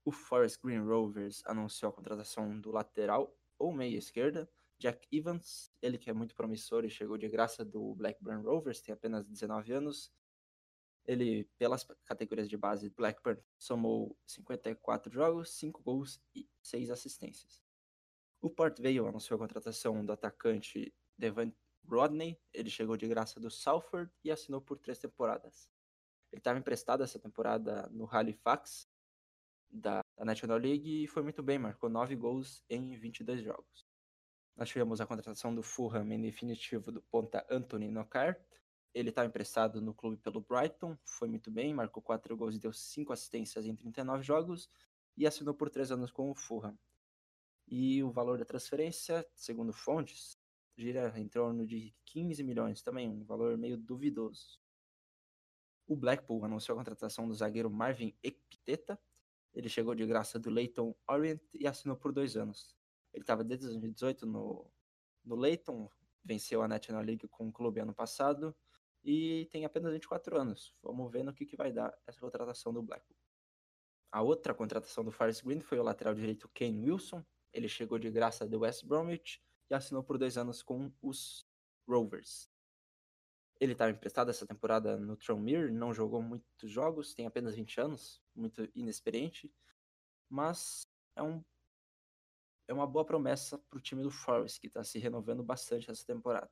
O 0.04 0.12
Forest 0.12 0.60
Green 0.62 0.84
Rovers 0.84 1.42
anunciou 1.44 1.90
a 1.90 1.92
contratação 1.92 2.60
do 2.60 2.70
lateral 2.70 3.36
ou 3.58 3.72
meia 3.72 3.96
esquerda, 3.96 4.48
Jack 4.78 5.06
Evans, 5.10 5.72
ele 5.80 5.98
que 5.98 6.10
é 6.10 6.12
muito 6.12 6.34
promissor 6.34 6.84
e 6.84 6.90
chegou 6.90 7.16
de 7.16 7.28
graça 7.28 7.64
do 7.64 7.94
Blackburn 7.94 8.42
Rovers, 8.44 8.80
tem 8.80 8.92
apenas 8.92 9.24
19 9.24 9.72
anos. 9.72 10.12
Ele, 11.06 11.44
pelas 11.58 11.84
categorias 12.04 12.48
de 12.48 12.56
base 12.56 12.88
do 12.88 12.94
Blackburn, 12.94 13.40
somou 13.58 14.16
54 14.26 15.12
jogos, 15.12 15.50
5 15.50 15.82
gols 15.82 16.20
e 16.34 16.48
6 16.62 16.90
assistências. 16.90 17.62
O 18.40 18.50
Port 18.50 18.78
Vale 18.80 18.98
anunciou 18.98 19.36
a 19.36 19.40
contratação 19.40 20.04
do 20.04 20.12
atacante 20.12 20.94
Devon 21.16 21.52
Rodney, 21.86 22.40
ele 22.52 22.70
chegou 22.70 22.96
de 22.96 23.06
graça 23.06 23.38
do 23.38 23.50
Salford 23.50 24.10
e 24.22 24.30
assinou 24.30 24.60
por 24.60 24.78
três 24.78 24.98
temporadas. 24.98 25.68
Ele 26.32 26.40
estava 26.40 26.58
emprestado 26.58 27.02
essa 27.02 27.18
temporada 27.18 27.88
no 27.92 28.08
Halifax, 28.10 28.88
da, 29.70 30.00
da 30.16 30.24
National 30.24 30.58
League 30.58 31.04
e 31.04 31.06
foi 31.06 31.22
muito 31.22 31.42
bem, 31.42 31.58
marcou 31.58 31.90
9 31.90 32.14
gols 32.16 32.62
em 32.68 32.96
22 32.96 33.42
jogos. 33.42 33.86
Nós 34.56 34.68
tivemos 34.68 35.00
a 35.00 35.06
contratação 35.06 35.54
do 35.54 35.62
Fulham 35.62 36.12
em 36.12 36.20
definitivo 36.20 36.92
do 36.92 37.02
ponta 37.02 37.44
Anthony 37.50 37.88
Knockaert. 37.88 38.40
Ele 38.94 39.08
estava 39.08 39.26
emprestado 39.26 39.80
no 39.80 39.92
clube 39.92 40.16
pelo 40.16 40.40
Brighton, 40.40 40.96
foi 41.04 41.28
muito 41.28 41.50
bem, 41.50 41.75
marcou 41.75 42.00
4 42.00 42.37
gols 42.37 42.54
e 42.54 42.61
deu 42.61 42.73
5 42.73 43.12
assistências 43.12 43.66
em 43.66 43.75
39 43.75 44.23
jogos 44.23 44.68
e 45.16 45.26
assinou 45.26 45.54
por 45.54 45.68
3 45.68 45.90
anos 45.90 46.12
com 46.12 46.30
o 46.30 46.34
Fulham. 46.34 46.78
E 47.66 48.02
o 48.04 48.12
valor 48.12 48.38
da 48.38 48.44
transferência, 48.44 49.26
segundo 49.34 49.73
fontes, 49.73 50.38
gira 50.76 51.12
em 51.18 51.26
torno 51.26 51.66
de 51.66 51.92
15 52.04 52.42
milhões, 52.44 52.82
também 52.82 53.08
um 53.08 53.25
valor 53.25 53.56
meio 53.56 53.76
duvidoso. 53.76 54.61
O 55.87 55.96
Blackpool 55.96 56.44
anunciou 56.44 56.76
a 56.76 56.78
contratação 56.78 57.26
do 57.26 57.34
zagueiro 57.34 57.70
Marvin 57.70 58.16
Epiteta, 58.23 59.00
ele 59.52 59.68
chegou 59.68 59.94
de 59.94 60.06
graça 60.06 60.38
do 60.38 60.50
Leighton 60.50 60.94
Orient 61.08 61.42
e 61.54 61.66
assinou 61.66 61.96
por 61.96 62.12
dois 62.12 62.37
anos. 62.37 62.76
Ele 63.14 63.23
estava 63.23 63.44
desde 63.44 63.66
2018 63.66 64.26
no, 64.26 64.71
no 65.25 65.37
Leighton, 65.37 65.88
venceu 66.25 66.62
a 66.62 66.68
National 66.68 67.02
League 67.02 67.28
com 67.28 67.49
o 67.49 67.52
clube 67.52 67.80
ano 67.80 67.94
passado 67.94 68.54
e 69.04 69.47
tem 69.52 69.64
apenas 69.64 69.92
24 69.92 70.37
anos. 70.37 70.75
Vamos 70.83 71.11
ver 71.12 71.23
no 71.23 71.33
que, 71.33 71.47
que 71.47 71.56
vai 71.56 71.73
dar 71.73 71.97
essa 72.06 72.21
contratação 72.21 72.73
do 72.73 72.83
Blackpool. 72.83 73.16
A 74.11 74.21
outra 74.21 74.52
contratação 74.52 75.04
do 75.04 75.12
Forest 75.12 75.44
Green 75.44 75.61
foi 75.61 75.78
o 75.78 75.83
lateral 75.83 76.14
direito 76.14 76.50
Kane 76.54 76.90
Wilson. 76.90 77.25
Ele 77.52 77.68
chegou 77.68 77.99
de 77.99 78.11
graça 78.11 78.49
do 78.49 78.61
West 78.61 78.85
Bromwich 78.85 79.40
e 79.71 79.75
assinou 79.75 80.02
por 80.02 80.18
dois 80.18 80.37
anos 80.37 80.62
com 80.62 80.92
os 81.00 81.47
Rovers. 81.87 82.50
Ele 83.61 83.73
estava 83.73 83.92
emprestado 83.92 84.30
essa 84.30 84.47
temporada 84.47 84.97
no 84.97 85.16
Tranmere, 85.16 85.71
não 85.71 85.94
jogou 85.94 86.21
muitos 86.21 86.71
jogos, 86.71 87.14
tem 87.14 87.26
apenas 87.26 87.54
20 87.54 87.80
anos, 87.80 88.21
muito 88.35 88.68
inexperiente, 88.75 89.52
mas 90.28 90.83
é 91.14 91.23
um 91.23 91.42
é 92.66 92.73
uma 92.73 92.87
boa 92.87 93.04
promessa 93.04 93.59
para 93.59 93.78
o 93.78 93.80
time 93.80 94.02
do 94.02 94.11
Forest, 94.11 94.61
que 94.61 94.66
está 94.66 94.83
se 94.83 94.99
renovando 94.99 95.42
bastante 95.42 95.90
essa 95.90 96.04
temporada. 96.04 96.50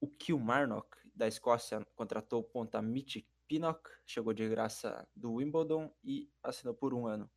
O 0.00 0.08
Kilmarnock, 0.08 0.96
da 1.14 1.28
Escócia, 1.28 1.86
contratou 1.94 2.40
o 2.40 2.44
ponta 2.44 2.80
Mitch 2.80 3.22
Pinnock, 3.46 3.90
chegou 4.06 4.32
de 4.32 4.48
graça 4.48 5.06
do 5.14 5.34
Wimbledon 5.34 5.94
e 6.02 6.30
assinou 6.42 6.74
por 6.74 6.94
um 6.94 7.06
ano. 7.06 7.30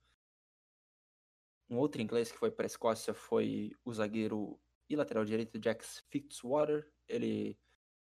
Um 1.69 1.77
outro 1.77 2.01
inglês 2.01 2.31
que 2.31 2.37
foi 2.37 2.51
para 2.51 2.65
a 2.65 2.67
Escócia 2.67 3.13
foi 3.13 3.75
o 3.83 3.93
zagueiro 3.93 4.59
e 4.89 4.95
lateral 4.95 5.25
direito 5.25 5.59
Jack 5.59 5.83
Fitzwater. 6.09 6.89
Ele 7.07 7.59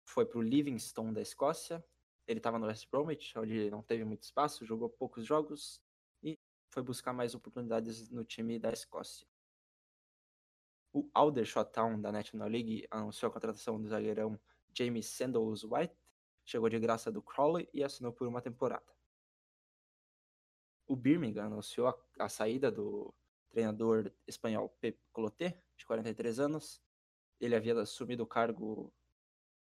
foi 0.06 0.26
para 0.26 0.40
o 0.40 0.42
Livingston 0.42 1.14
da 1.14 1.22
Escócia. 1.22 1.86
Ele 2.28 2.40
estava 2.40 2.60
no 2.60 2.66
West 2.66 2.90
Bromwich, 2.90 3.38
onde 3.38 3.70
não 3.70 3.82
teve 3.82 4.04
muito 4.04 4.24
espaço, 4.24 4.66
jogou 4.66 4.90
poucos 4.90 5.26
jogos 5.26 5.82
foi 6.70 6.84
buscar 6.84 7.14
mais 7.14 7.36
oportunidades 7.36 8.10
no 8.10 8.24
time 8.24 8.60
da 8.60 8.72
Escócia. 8.72 9.28
O 10.94 11.10
Aldershot 11.14 11.72
Town 11.72 12.00
da 12.02 12.12
National 12.12 12.48
League 12.48 12.88
anunciou 12.90 13.30
a 13.30 13.34
contratação 13.34 13.80
do 13.80 13.88
zagueirão 13.88 14.40
James 14.74 15.08
Sandals 15.08 15.64
White, 15.64 15.96
chegou 16.46 16.70
de 16.70 16.80
graça 16.80 17.12
do 17.12 17.22
Crawley 17.22 17.70
e 17.74 17.84
assinou 17.84 18.12
por 18.12 18.28
uma 18.28 18.42
temporada. 18.42 18.92
O 20.88 20.96
Birmingham 20.96 21.46
anunciou 21.46 21.88
a, 21.88 21.98
a 22.20 22.30
saída 22.30 22.72
do 22.72 23.14
treinador 23.50 24.12
espanhol 24.28 24.70
Pep 24.82 25.00
Clotet, 25.14 25.62
de 25.78 25.86
43 25.86 26.40
anos. 26.40 26.82
Ele 27.40 27.56
havia 27.56 27.80
assumido 27.80 28.24
o 28.24 28.28
cargo 28.28 28.92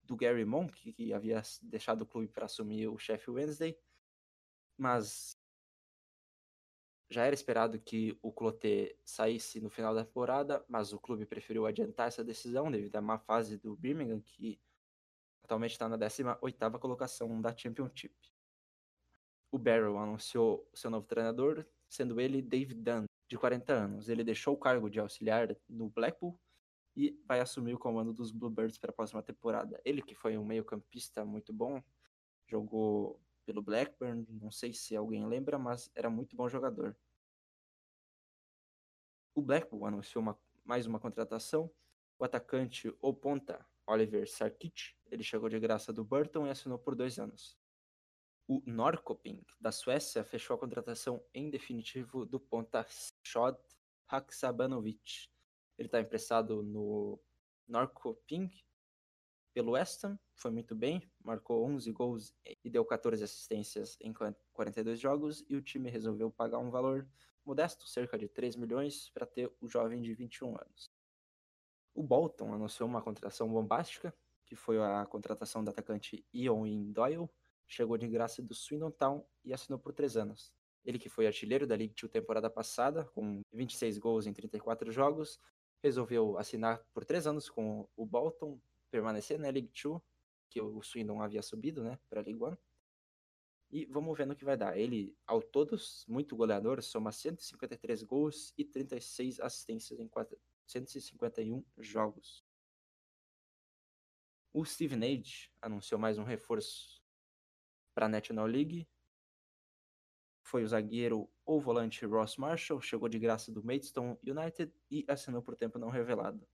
do 0.03 0.15
Gary 0.15 0.45
Monk, 0.45 0.91
que 0.93 1.13
havia 1.13 1.41
deixado 1.61 2.01
o 2.01 2.05
clube 2.05 2.27
para 2.27 2.45
assumir 2.45 2.87
o 2.87 2.97
Sheffield 2.97 3.39
Wednesday, 3.39 3.79
mas 4.75 5.38
já 7.09 7.25
era 7.25 7.33
esperado 7.33 7.79
que 7.79 8.17
o 8.21 8.31
Clotet 8.31 8.95
saísse 9.03 9.59
no 9.59 9.69
final 9.69 9.95
da 9.95 10.05
temporada, 10.05 10.63
mas 10.67 10.93
o 10.93 10.99
clube 10.99 11.25
preferiu 11.25 11.65
adiantar 11.65 12.07
essa 12.07 12.23
decisão 12.23 12.69
devido 12.69 12.95
à 12.95 13.01
má 13.01 13.17
fase 13.17 13.57
do 13.57 13.75
Birmingham, 13.75 14.21
que 14.21 14.59
atualmente 15.43 15.71
está 15.71 15.89
na 15.89 15.97
18ª 15.97 16.77
colocação 16.79 17.41
da 17.41 17.55
Championship. 17.55 18.15
O 19.51 19.57
Barrow 19.57 19.97
anunciou 19.97 20.69
seu 20.73 20.91
novo 20.91 21.07
treinador, 21.07 21.65
sendo 21.87 22.21
ele 22.21 22.41
David 22.41 22.81
Dunn, 22.81 23.05
de 23.27 23.37
40 23.37 23.73
anos. 23.73 24.09
Ele 24.09 24.23
deixou 24.23 24.53
o 24.53 24.59
cargo 24.59 24.87
de 24.87 24.99
auxiliar 24.99 25.55
no 25.67 25.89
Blackpool 25.89 26.39
e 26.95 27.19
vai 27.25 27.39
assumir 27.39 27.73
o 27.73 27.79
comando 27.79 28.13
dos 28.13 28.31
Bluebirds 28.31 28.77
para 28.77 28.91
a 28.91 28.93
próxima 28.93 29.23
temporada. 29.23 29.81
Ele 29.83 30.03
que 30.03 30.13
foi 30.13 30.37
um 30.37 30.45
meio-campista 30.45 31.25
muito 31.25 31.51
bom, 31.51 31.81
jogou 32.45 33.19
pelo 33.49 33.63
Blackburn, 33.63 34.27
não 34.29 34.51
sei 34.51 34.71
se 34.75 34.95
alguém 34.95 35.25
lembra, 35.25 35.57
mas 35.57 35.89
era 35.95 36.07
muito 36.07 36.35
bom 36.35 36.47
jogador. 36.47 36.95
O 39.33 39.41
Blackburn 39.41 39.87
anunciou 39.95 40.21
uma, 40.21 40.39
mais 40.63 40.85
uma 40.85 40.99
contratação. 40.99 41.67
O 42.19 42.23
atacante 42.23 42.95
ou 43.01 43.11
ponta 43.11 43.65
Oliver 43.87 44.29
Sarkic, 44.29 44.93
ele 45.09 45.23
chegou 45.23 45.49
de 45.49 45.59
graça 45.59 45.91
do 45.91 46.03
Burton 46.03 46.45
e 46.45 46.51
assinou 46.51 46.77
por 46.77 46.93
dois 46.93 47.17
anos. 47.17 47.57
O 48.47 48.61
Norrköping, 48.67 49.43
da 49.59 49.71
Suécia, 49.71 50.23
fechou 50.23 50.55
a 50.55 50.59
contratação 50.59 51.19
em 51.33 51.49
definitivo 51.49 52.27
do 52.27 52.39
ponta 52.39 52.85
Shod 53.23 53.57
Haksabanovic. 54.07 55.27
Ele 55.75 55.87
está 55.87 55.99
emprestado 55.99 56.61
no 56.61 57.19
Norrköping 57.67 58.51
pelo 59.59 59.71
West 59.71 60.05
Ham, 60.05 60.17
foi 60.35 60.51
muito 60.51 60.73
bem, 60.73 61.03
marcou 61.21 61.65
11 61.65 61.91
gols 61.91 62.33
e 62.63 62.69
deu 62.69 62.85
14 62.85 63.21
assistências 63.21 63.97
em 63.99 64.13
42 64.53 64.97
jogos, 64.97 65.43
e 65.49 65.55
o 65.57 65.61
time 65.61 65.89
resolveu 65.89 66.31
pagar 66.31 66.59
um 66.59 66.69
valor 66.69 67.05
modesto, 67.43 67.85
cerca 67.85 68.17
de 68.17 68.29
3 68.29 68.55
milhões, 68.55 69.09
para 69.09 69.25
ter 69.25 69.51
o 69.59 69.67
jovem 69.67 70.01
de 70.01 70.13
21 70.13 70.51
anos. 70.51 70.89
O 71.93 72.01
Bolton 72.01 72.53
anunciou 72.53 72.87
uma 72.87 73.01
contratação 73.01 73.49
bombástica, 73.49 74.15
que 74.45 74.55
foi 74.55 74.81
a 74.81 75.05
contratação 75.05 75.61
do 75.61 75.71
atacante 75.71 76.25
Ian 76.33 76.93
Doyle, 76.93 77.29
chegou 77.67 77.97
de 77.97 78.07
graça 78.07 78.41
do 78.41 78.55
Swindon 78.55 78.91
Town 78.91 79.25
e 79.43 79.53
assinou 79.53 79.77
por 79.77 79.91
3 79.91 80.15
anos. 80.15 80.53
Ele 80.85 80.97
que 80.97 81.09
foi 81.09 81.27
artilheiro 81.27 81.67
da 81.67 81.75
League 81.75 81.95
Two 81.95 82.07
temporada 82.07 82.49
passada, 82.49 83.03
com 83.13 83.41
26 83.51 83.97
gols 83.97 84.25
em 84.25 84.31
34 84.31 84.89
jogos, 84.89 85.37
resolveu 85.83 86.37
assinar 86.37 86.81
por 86.93 87.03
3 87.03 87.27
anos 87.27 87.49
com 87.49 87.85
o 87.97 88.05
Bolton, 88.05 88.57
permanecer 88.89 89.39
na 89.39 89.49
League 89.49 89.69
Two, 89.69 90.01
que 90.49 90.61
o 90.61 90.81
Swindon 90.81 91.21
havia 91.21 91.41
subido, 91.41 91.83
né, 91.83 91.99
para 92.09 92.21
a 92.21 92.23
League 92.23 92.41
One. 92.41 92.57
E 93.71 93.85
vamos 93.85 94.17
ver 94.17 94.25
no 94.25 94.35
que 94.35 94.43
vai 94.43 94.57
dar. 94.57 94.77
Ele, 94.77 95.15
ao 95.27 95.41
todos, 95.41 96.03
muito 96.07 96.35
goleador, 96.35 96.81
soma 96.81 97.11
153 97.11 98.01
gols 98.01 98.51
e 98.57 98.65
36 98.65 99.39
assistências 99.39 99.99
em 99.99 100.07
451 100.07 101.63
jogos. 101.77 102.43
O 104.51 104.65
Steven 104.65 105.03
Age 105.03 105.51
anunciou 105.61 105.99
mais 105.99 106.17
um 106.17 106.23
reforço 106.23 107.03
para 107.93 108.07
a 108.07 108.09
National 108.09 108.47
League. 108.47 108.89
Foi 110.41 110.63
o 110.63 110.67
zagueiro 110.67 111.29
ou 111.45 111.61
volante 111.61 112.03
Ross 112.05 112.37
Marshall, 112.37 112.81
chegou 112.81 113.07
de 113.07 113.19
graça 113.19 113.51
do 113.51 113.63
Maidstone 113.63 114.17
United 114.25 114.73
e 114.89 115.05
assinou 115.07 115.43
por 115.43 115.55
tempo 115.55 115.77
não 115.77 115.89
revelado. 115.89 116.47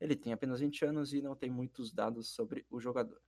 Ele 0.00 0.14
tem 0.14 0.32
apenas 0.32 0.60
20 0.60 0.84
anos 0.84 1.12
e 1.12 1.20
não 1.20 1.34
tem 1.34 1.50
muitos 1.50 1.92
dados 1.92 2.28
sobre 2.28 2.64
o 2.70 2.80
jogador. 2.80 3.20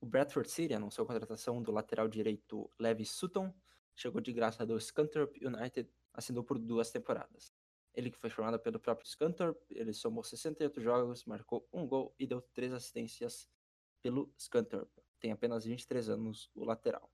O 0.00 0.06
Bradford 0.06 0.50
City 0.50 0.74
anunciou 0.74 1.04
a 1.04 1.08
contratação 1.08 1.62
do 1.62 1.72
lateral 1.72 2.06
direito 2.08 2.70
Levi 2.78 3.04
Sutton, 3.04 3.54
chegou 3.94 4.20
de 4.20 4.32
graça 4.32 4.66
do 4.66 4.78
Scunthorpe 4.78 5.44
United, 5.44 5.90
assinou 6.12 6.44
por 6.44 6.58
duas 6.58 6.90
temporadas. 6.90 7.52
Ele 7.94 8.10
que 8.10 8.18
foi 8.18 8.28
formado 8.28 8.58
pelo 8.58 8.78
próprio 8.78 9.08
Scunthorpe, 9.08 9.64
ele 9.70 9.92
somou 9.92 10.22
68 10.22 10.80
jogos, 10.80 11.24
marcou 11.24 11.66
um 11.72 11.86
gol 11.86 12.14
e 12.18 12.26
deu 12.26 12.42
três 12.52 12.72
assistências 12.72 13.48
pelo 14.02 14.32
Scunthorpe. 14.38 15.02
Tem 15.20 15.32
apenas 15.32 15.64
23 15.64 16.10
anos 16.10 16.50
o 16.54 16.64
lateral. 16.64 17.10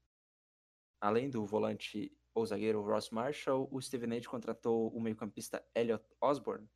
Além 1.01 1.31
do 1.31 1.45
volante 1.47 2.13
ou 2.35 2.45
zagueiro 2.45 2.83
Ross 2.83 3.11
Marshall, 3.11 3.69
o 3.71 3.81
Steven 3.81 4.17
Age 4.17 4.29
contratou 4.29 4.89
o 4.89 5.01
meio-campista 5.01 5.65
Elliot 5.75 6.05
Osborne, 6.21 6.69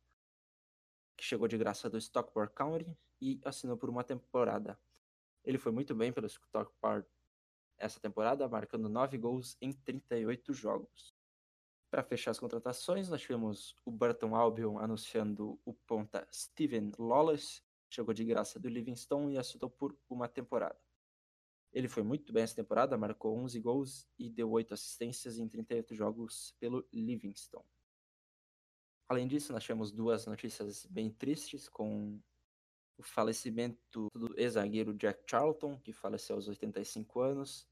que 1.15 1.23
chegou 1.23 1.47
de 1.47 1.57
graça 1.57 1.89
do 1.89 1.97
Stockport 1.97 2.53
County 2.53 2.97
e 3.21 3.39
assinou 3.43 3.77
por 3.77 3.89
uma 3.89 4.03
temporada. 4.03 4.77
Ele 5.43 5.57
foi 5.57 5.71
muito 5.71 5.95
bem 5.95 6.11
pelo 6.11 6.27
Stockport 6.27 7.05
essa 7.77 7.99
temporada, 7.99 8.47
marcando 8.47 8.89
9 8.89 9.17
gols 9.17 9.57
em 9.61 9.71
38 9.71 10.53
jogos. 10.53 11.13
Para 11.89 12.03
fechar 12.03 12.31
as 12.31 12.39
contratações, 12.39 13.09
nós 13.09 13.21
tivemos 13.21 13.75
o 13.85 13.91
Burton 13.91 14.35
Albion 14.35 14.79
anunciando 14.79 15.59
o 15.63 15.73
ponta 15.73 16.27
Steven 16.31 16.91
Lawless, 16.97 17.61
chegou 17.89 18.13
de 18.13 18.25
graça 18.25 18.59
do 18.59 18.67
Livingston 18.67 19.29
e 19.29 19.37
assinou 19.37 19.69
por 19.69 19.95
uma 20.09 20.27
temporada. 20.27 20.77
Ele 21.71 21.87
foi 21.87 22.03
muito 22.03 22.31
bem 22.31 22.43
essa 22.43 22.55
temporada, 22.55 22.97
marcou 22.97 23.37
11 23.37 23.59
gols 23.59 24.07
e 24.17 24.29
deu 24.29 24.49
8 24.49 24.73
assistências 24.73 25.37
em 25.37 25.47
38 25.47 25.93
jogos 25.93 26.55
pelo 26.59 26.85
Livingston. 26.91 27.63
Além 29.07 29.27
disso, 29.27 29.53
nós 29.53 29.63
tivemos 29.63 29.91
duas 29.91 30.25
notícias 30.25 30.85
bem 30.87 31.11
tristes, 31.11 31.69
com 31.69 32.19
o 32.97 33.03
falecimento 33.03 34.07
do 34.15 34.33
ex-zagueiro 34.35 34.95
Jack 34.95 35.23
Charlton, 35.29 35.79
que 35.79 35.93
faleceu 35.93 36.35
aos 36.35 36.47
85 36.47 37.19
anos. 37.19 37.67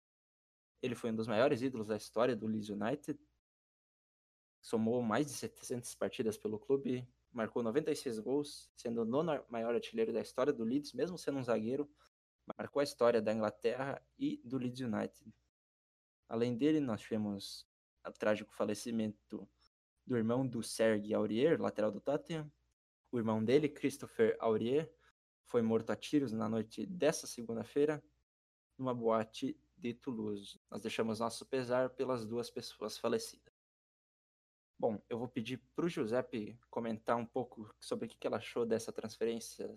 Ele 0.82 0.94
foi 0.94 1.12
um 1.12 1.16
dos 1.16 1.28
maiores 1.28 1.62
ídolos 1.62 1.88
da 1.88 1.98
história 1.98 2.36
do 2.36 2.46
Leeds 2.46 2.70
United. 2.70 3.20
Somou 4.62 5.02
mais 5.02 5.26
de 5.26 5.34
700 5.34 5.96
partidas 5.96 6.38
pelo 6.38 6.60
clube, 6.60 7.08
marcou 7.32 7.64
96 7.64 8.20
gols, 8.20 8.70
sendo 8.76 9.02
o 9.02 9.06
nono 9.06 9.44
maior 9.50 9.74
artilheiro 9.74 10.14
da 10.14 10.22
história 10.22 10.54
do 10.54 10.64
Leeds, 10.64 10.94
mesmo 10.94 11.18
sendo 11.18 11.40
um 11.40 11.44
zagueiro. 11.44 11.90
Marcou 12.58 12.80
a 12.80 12.84
história 12.84 13.22
da 13.22 13.34
Inglaterra 13.34 14.06
e 14.20 14.42
do 14.46 14.58
Leeds 14.58 14.82
United. 14.82 15.34
Além 16.30 16.56
dele, 16.56 16.80
nós 16.80 17.02
tivemos 17.02 17.68
o 18.06 18.12
trágico 18.12 18.54
falecimento 18.54 19.50
do 20.06 20.18
irmão 20.18 20.46
do 20.46 20.62
Serge 20.62 21.14
Aurier, 21.14 21.62
lateral 21.62 21.92
do 21.92 22.02
Tottenham. 22.02 22.52
O 23.12 23.18
irmão 23.18 23.44
dele, 23.44 23.70
Christopher 23.70 24.36
Aurier, 24.40 24.92
foi 25.46 25.62
morto 25.62 25.92
a 25.92 25.96
tiros 25.96 26.32
na 26.32 26.50
noite 26.50 26.86
dessa 26.86 27.28
segunda-feira 27.28 28.04
numa 28.78 28.94
boate 28.94 29.58
de 29.78 29.94
Toulouse. 29.94 30.60
Nós 30.70 30.82
deixamos 30.82 31.20
nosso 31.20 31.46
pesar 31.46 31.90
pelas 31.92 32.26
duas 32.26 32.50
pessoas 32.50 32.98
falecidas. 32.98 33.54
Bom, 34.80 35.02
eu 35.10 35.18
vou 35.18 35.28
pedir 35.28 35.62
para 35.76 35.86
o 35.86 35.90
Giuseppe 35.90 36.60
comentar 36.70 37.16
um 37.16 37.26
pouco 37.26 37.74
sobre 37.80 38.08
o 38.08 38.10
que 38.10 38.28
ela 38.28 38.38
achou 38.38 38.66
dessa 38.66 38.92
transferência, 38.92 39.74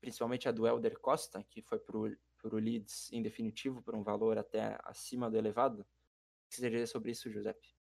principalmente 0.00 0.48
a 0.48 0.52
do 0.52 0.66
Helder 0.66 0.98
Costa, 0.98 1.44
que 1.44 1.62
foi 1.62 1.78
para 1.78 1.96
o 1.96 2.58
Leeds 2.58 3.12
em 3.12 3.22
definitivo 3.22 3.82
por 3.82 3.94
um 3.94 4.02
valor 4.02 4.38
até 4.38 4.78
acima 4.82 5.30
do 5.30 5.36
elevado. 5.36 5.82
O 5.82 5.86
que 6.48 6.56
você 6.56 6.62
diria 6.62 6.86
sobre 6.86 7.12
isso, 7.12 7.30
Giuseppe? 7.30 7.79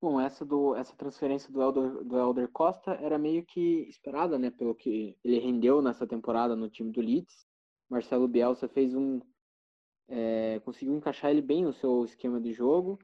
Bom, 0.00 0.20
essa, 0.20 0.44
do, 0.44 0.76
essa 0.76 0.94
transferência 0.96 1.52
do 1.52 1.60
Elder, 1.60 2.04
do 2.04 2.16
Elder 2.16 2.48
Costa 2.48 2.92
era 2.92 3.18
meio 3.18 3.44
que 3.44 3.88
esperada, 3.88 4.38
né? 4.38 4.48
Pelo 4.48 4.74
que 4.74 5.18
ele 5.24 5.40
rendeu 5.40 5.82
nessa 5.82 6.06
temporada 6.06 6.54
no 6.54 6.70
time 6.70 6.92
do 6.92 7.00
Leeds. 7.00 7.46
Marcelo 7.90 8.28
Bielsa 8.28 8.68
fez 8.68 8.94
um. 8.94 9.20
É, 10.06 10.60
conseguiu 10.60 10.94
encaixar 10.94 11.32
ele 11.32 11.42
bem 11.42 11.64
no 11.64 11.72
seu 11.72 12.04
esquema 12.04 12.40
de 12.40 12.52
jogo. 12.52 12.96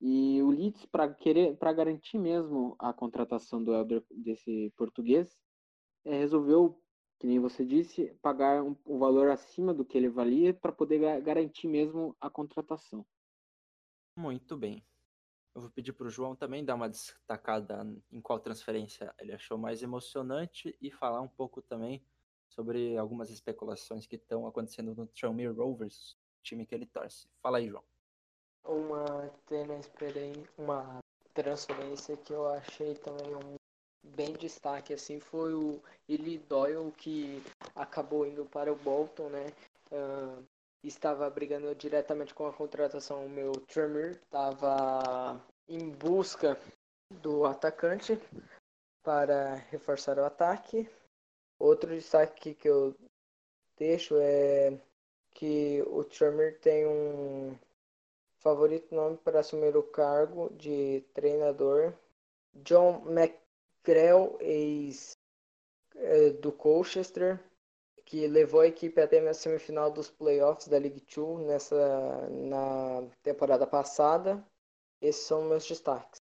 E 0.00 0.40
o 0.40 0.50
Leeds, 0.50 0.86
para 0.86 1.12
querer, 1.12 1.56
para 1.56 1.72
garantir 1.72 2.18
mesmo 2.18 2.76
a 2.78 2.92
contratação 2.92 3.62
do 3.62 3.74
Elder 3.74 4.04
desse 4.10 4.72
português, 4.76 5.36
é, 6.04 6.16
resolveu, 6.18 6.80
que 7.18 7.26
nem 7.26 7.40
você 7.40 7.64
disse, 7.64 8.14
pagar 8.22 8.62
um, 8.62 8.76
um 8.86 8.98
valor 8.98 9.30
acima 9.30 9.74
do 9.74 9.84
que 9.84 9.98
ele 9.98 10.08
valia 10.08 10.54
para 10.54 10.70
poder 10.70 11.20
garantir 11.22 11.66
mesmo 11.66 12.16
a 12.20 12.30
contratação. 12.30 13.04
Muito 14.16 14.56
bem. 14.56 14.84
Eu 15.56 15.62
vou 15.62 15.70
pedir 15.70 15.94
para 15.94 16.06
o 16.06 16.10
João 16.10 16.36
também 16.36 16.62
dar 16.62 16.74
uma 16.74 16.86
destacada 16.86 17.82
em 18.12 18.20
qual 18.20 18.38
transferência 18.38 19.14
ele 19.18 19.32
achou 19.32 19.56
mais 19.56 19.82
emocionante 19.82 20.76
e 20.82 20.90
falar 20.90 21.22
um 21.22 21.28
pouco 21.28 21.62
também 21.62 22.04
sobre 22.46 22.94
algumas 22.98 23.30
especulações 23.30 24.06
que 24.06 24.16
estão 24.16 24.46
acontecendo 24.46 24.94
no 24.94 25.06
Tranmere 25.06 25.48
Rovers, 25.48 26.14
time 26.42 26.66
que 26.66 26.74
ele 26.74 26.84
torce. 26.84 27.26
Fala 27.40 27.56
aí, 27.56 27.70
João. 27.70 27.82
Uma, 28.66 29.32
uma 30.58 30.98
transferência 31.32 32.18
que 32.18 32.34
eu 32.34 32.46
achei 32.48 32.94
também 32.96 33.34
um 33.34 33.56
bem 34.14 34.34
destaque 34.34 34.92
assim 34.92 35.18
foi 35.20 35.54
o 35.54 35.80
Eli 36.06 36.36
Doyle 36.36 36.92
que 36.92 37.42
acabou 37.74 38.26
indo 38.26 38.44
para 38.44 38.70
o 38.70 38.76
Bolton, 38.76 39.30
né? 39.30 39.46
Estava 40.82 41.28
brigando 41.30 41.74
diretamente 41.74 42.34
com 42.34 42.46
a 42.46 42.52
contratação. 42.52 43.24
O 43.24 43.30
meu 43.30 43.52
Tremor 43.52 44.10
estava 44.10 45.40
em 45.68 45.90
busca 45.90 46.58
do 47.10 47.44
atacante 47.44 48.18
para 49.02 49.54
reforçar 49.70 50.18
o 50.18 50.24
ataque. 50.24 50.88
Outro 51.58 51.94
destaque 51.94 52.54
que 52.54 52.68
eu 52.68 52.94
deixo 53.76 54.16
é 54.18 54.78
que 55.30 55.82
o 55.86 56.04
Tremor 56.04 56.54
tem 56.60 56.86
um 56.86 57.56
favorito 58.38 58.94
nome 58.94 59.16
para 59.18 59.40
assumir 59.40 59.76
o 59.76 59.82
cargo 59.82 60.50
de 60.54 61.02
treinador. 61.14 61.92
John 62.54 63.04
McGrail, 63.06 64.38
ex 64.40 65.16
é, 65.94 66.30
do 66.30 66.52
Colchester, 66.52 67.42
que 68.06 68.28
levou 68.28 68.60
a 68.60 68.68
equipe 68.68 69.00
até 69.00 69.18
a 69.18 69.34
semifinal 69.34 69.90
dos 69.90 70.08
playoffs 70.08 70.68
da 70.68 70.78
League 70.78 71.00
Two 71.00 71.44
nessa 71.44 71.76
na 72.30 73.06
temporada 73.22 73.66
passada. 73.66 74.42
Esses 75.00 75.26
são 75.26 75.44
meus 75.44 75.66
destaques. 75.66 76.22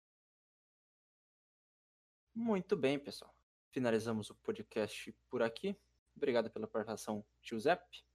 Muito 2.34 2.78
bem, 2.78 3.00
pessoal. 3.00 3.36
Finalizamos 3.72 4.30
o 4.30 4.36
podcast 4.36 5.12
por 5.28 5.42
aqui. 5.42 5.76
Obrigado 6.16 6.52
pela 6.52 6.68
participação, 6.68 7.26
Giuseppe. 7.42 8.06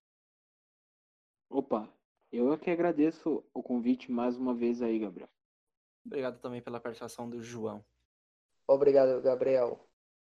Opa, 1.50 1.92
eu 2.31 2.52
é 2.52 2.59
que 2.59 2.70
agradeço 2.70 3.44
o 3.52 3.62
convite 3.62 4.11
mais 4.12 4.37
uma 4.37 4.55
vez 4.55 4.81
aí, 4.81 4.98
Gabriel. 4.98 5.29
Obrigado 6.05 6.40
também 6.40 6.62
pela 6.62 6.81
participação 6.81 7.29
do 7.29 7.42
João. 7.42 7.85
Obrigado, 8.66 9.20
Gabriel. 9.20 9.85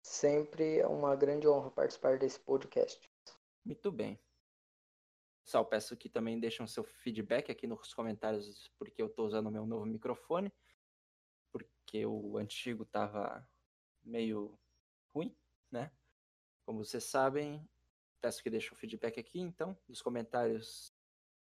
Sempre 0.03 0.83
uma 0.85 1.15
grande 1.15 1.47
honra 1.47 1.71
participar 1.71 2.19
desse 2.19 2.39
podcast. 2.39 3.12
Muito 3.65 3.91
bem. 3.91 4.19
Pessoal, 5.43 5.65
peço 5.65 5.97
que 5.97 6.09
também 6.09 6.39
deixem 6.39 6.65
seu 6.67 6.83
feedback 6.83 7.51
aqui 7.51 7.67
nos 7.67 7.93
comentários, 7.93 8.69
porque 8.77 9.01
eu 9.01 9.07
estou 9.07 9.25
usando 9.25 9.47
o 9.47 9.51
meu 9.51 9.65
novo 9.65 9.85
microfone, 9.85 10.51
porque 11.51 12.05
o 12.05 12.37
antigo 12.37 12.83
estava 12.83 13.47
meio 14.01 14.57
ruim, 15.13 15.35
né? 15.69 15.91
Como 16.65 16.83
vocês 16.83 17.03
sabem, 17.03 17.67
peço 18.21 18.41
que 18.41 18.49
deixem 18.49 18.71
o 18.71 18.75
feedback 18.75 19.19
aqui, 19.19 19.39
então, 19.39 19.77
nos 19.87 20.01
comentários 20.01 20.93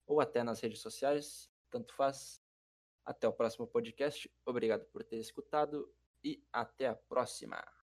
ou 0.06 0.20
até 0.20 0.42
nas 0.42 0.60
redes 0.60 0.80
sociais, 0.80 1.50
tanto 1.70 1.94
faz. 1.94 2.42
Até 3.04 3.26
o 3.26 3.32
próximo 3.32 3.66
podcast. 3.66 4.30
Obrigado 4.44 4.84
por 4.86 5.02
ter 5.02 5.16
escutado 5.16 5.92
e 6.22 6.44
até 6.52 6.86
a 6.86 6.94
próxima. 6.94 7.79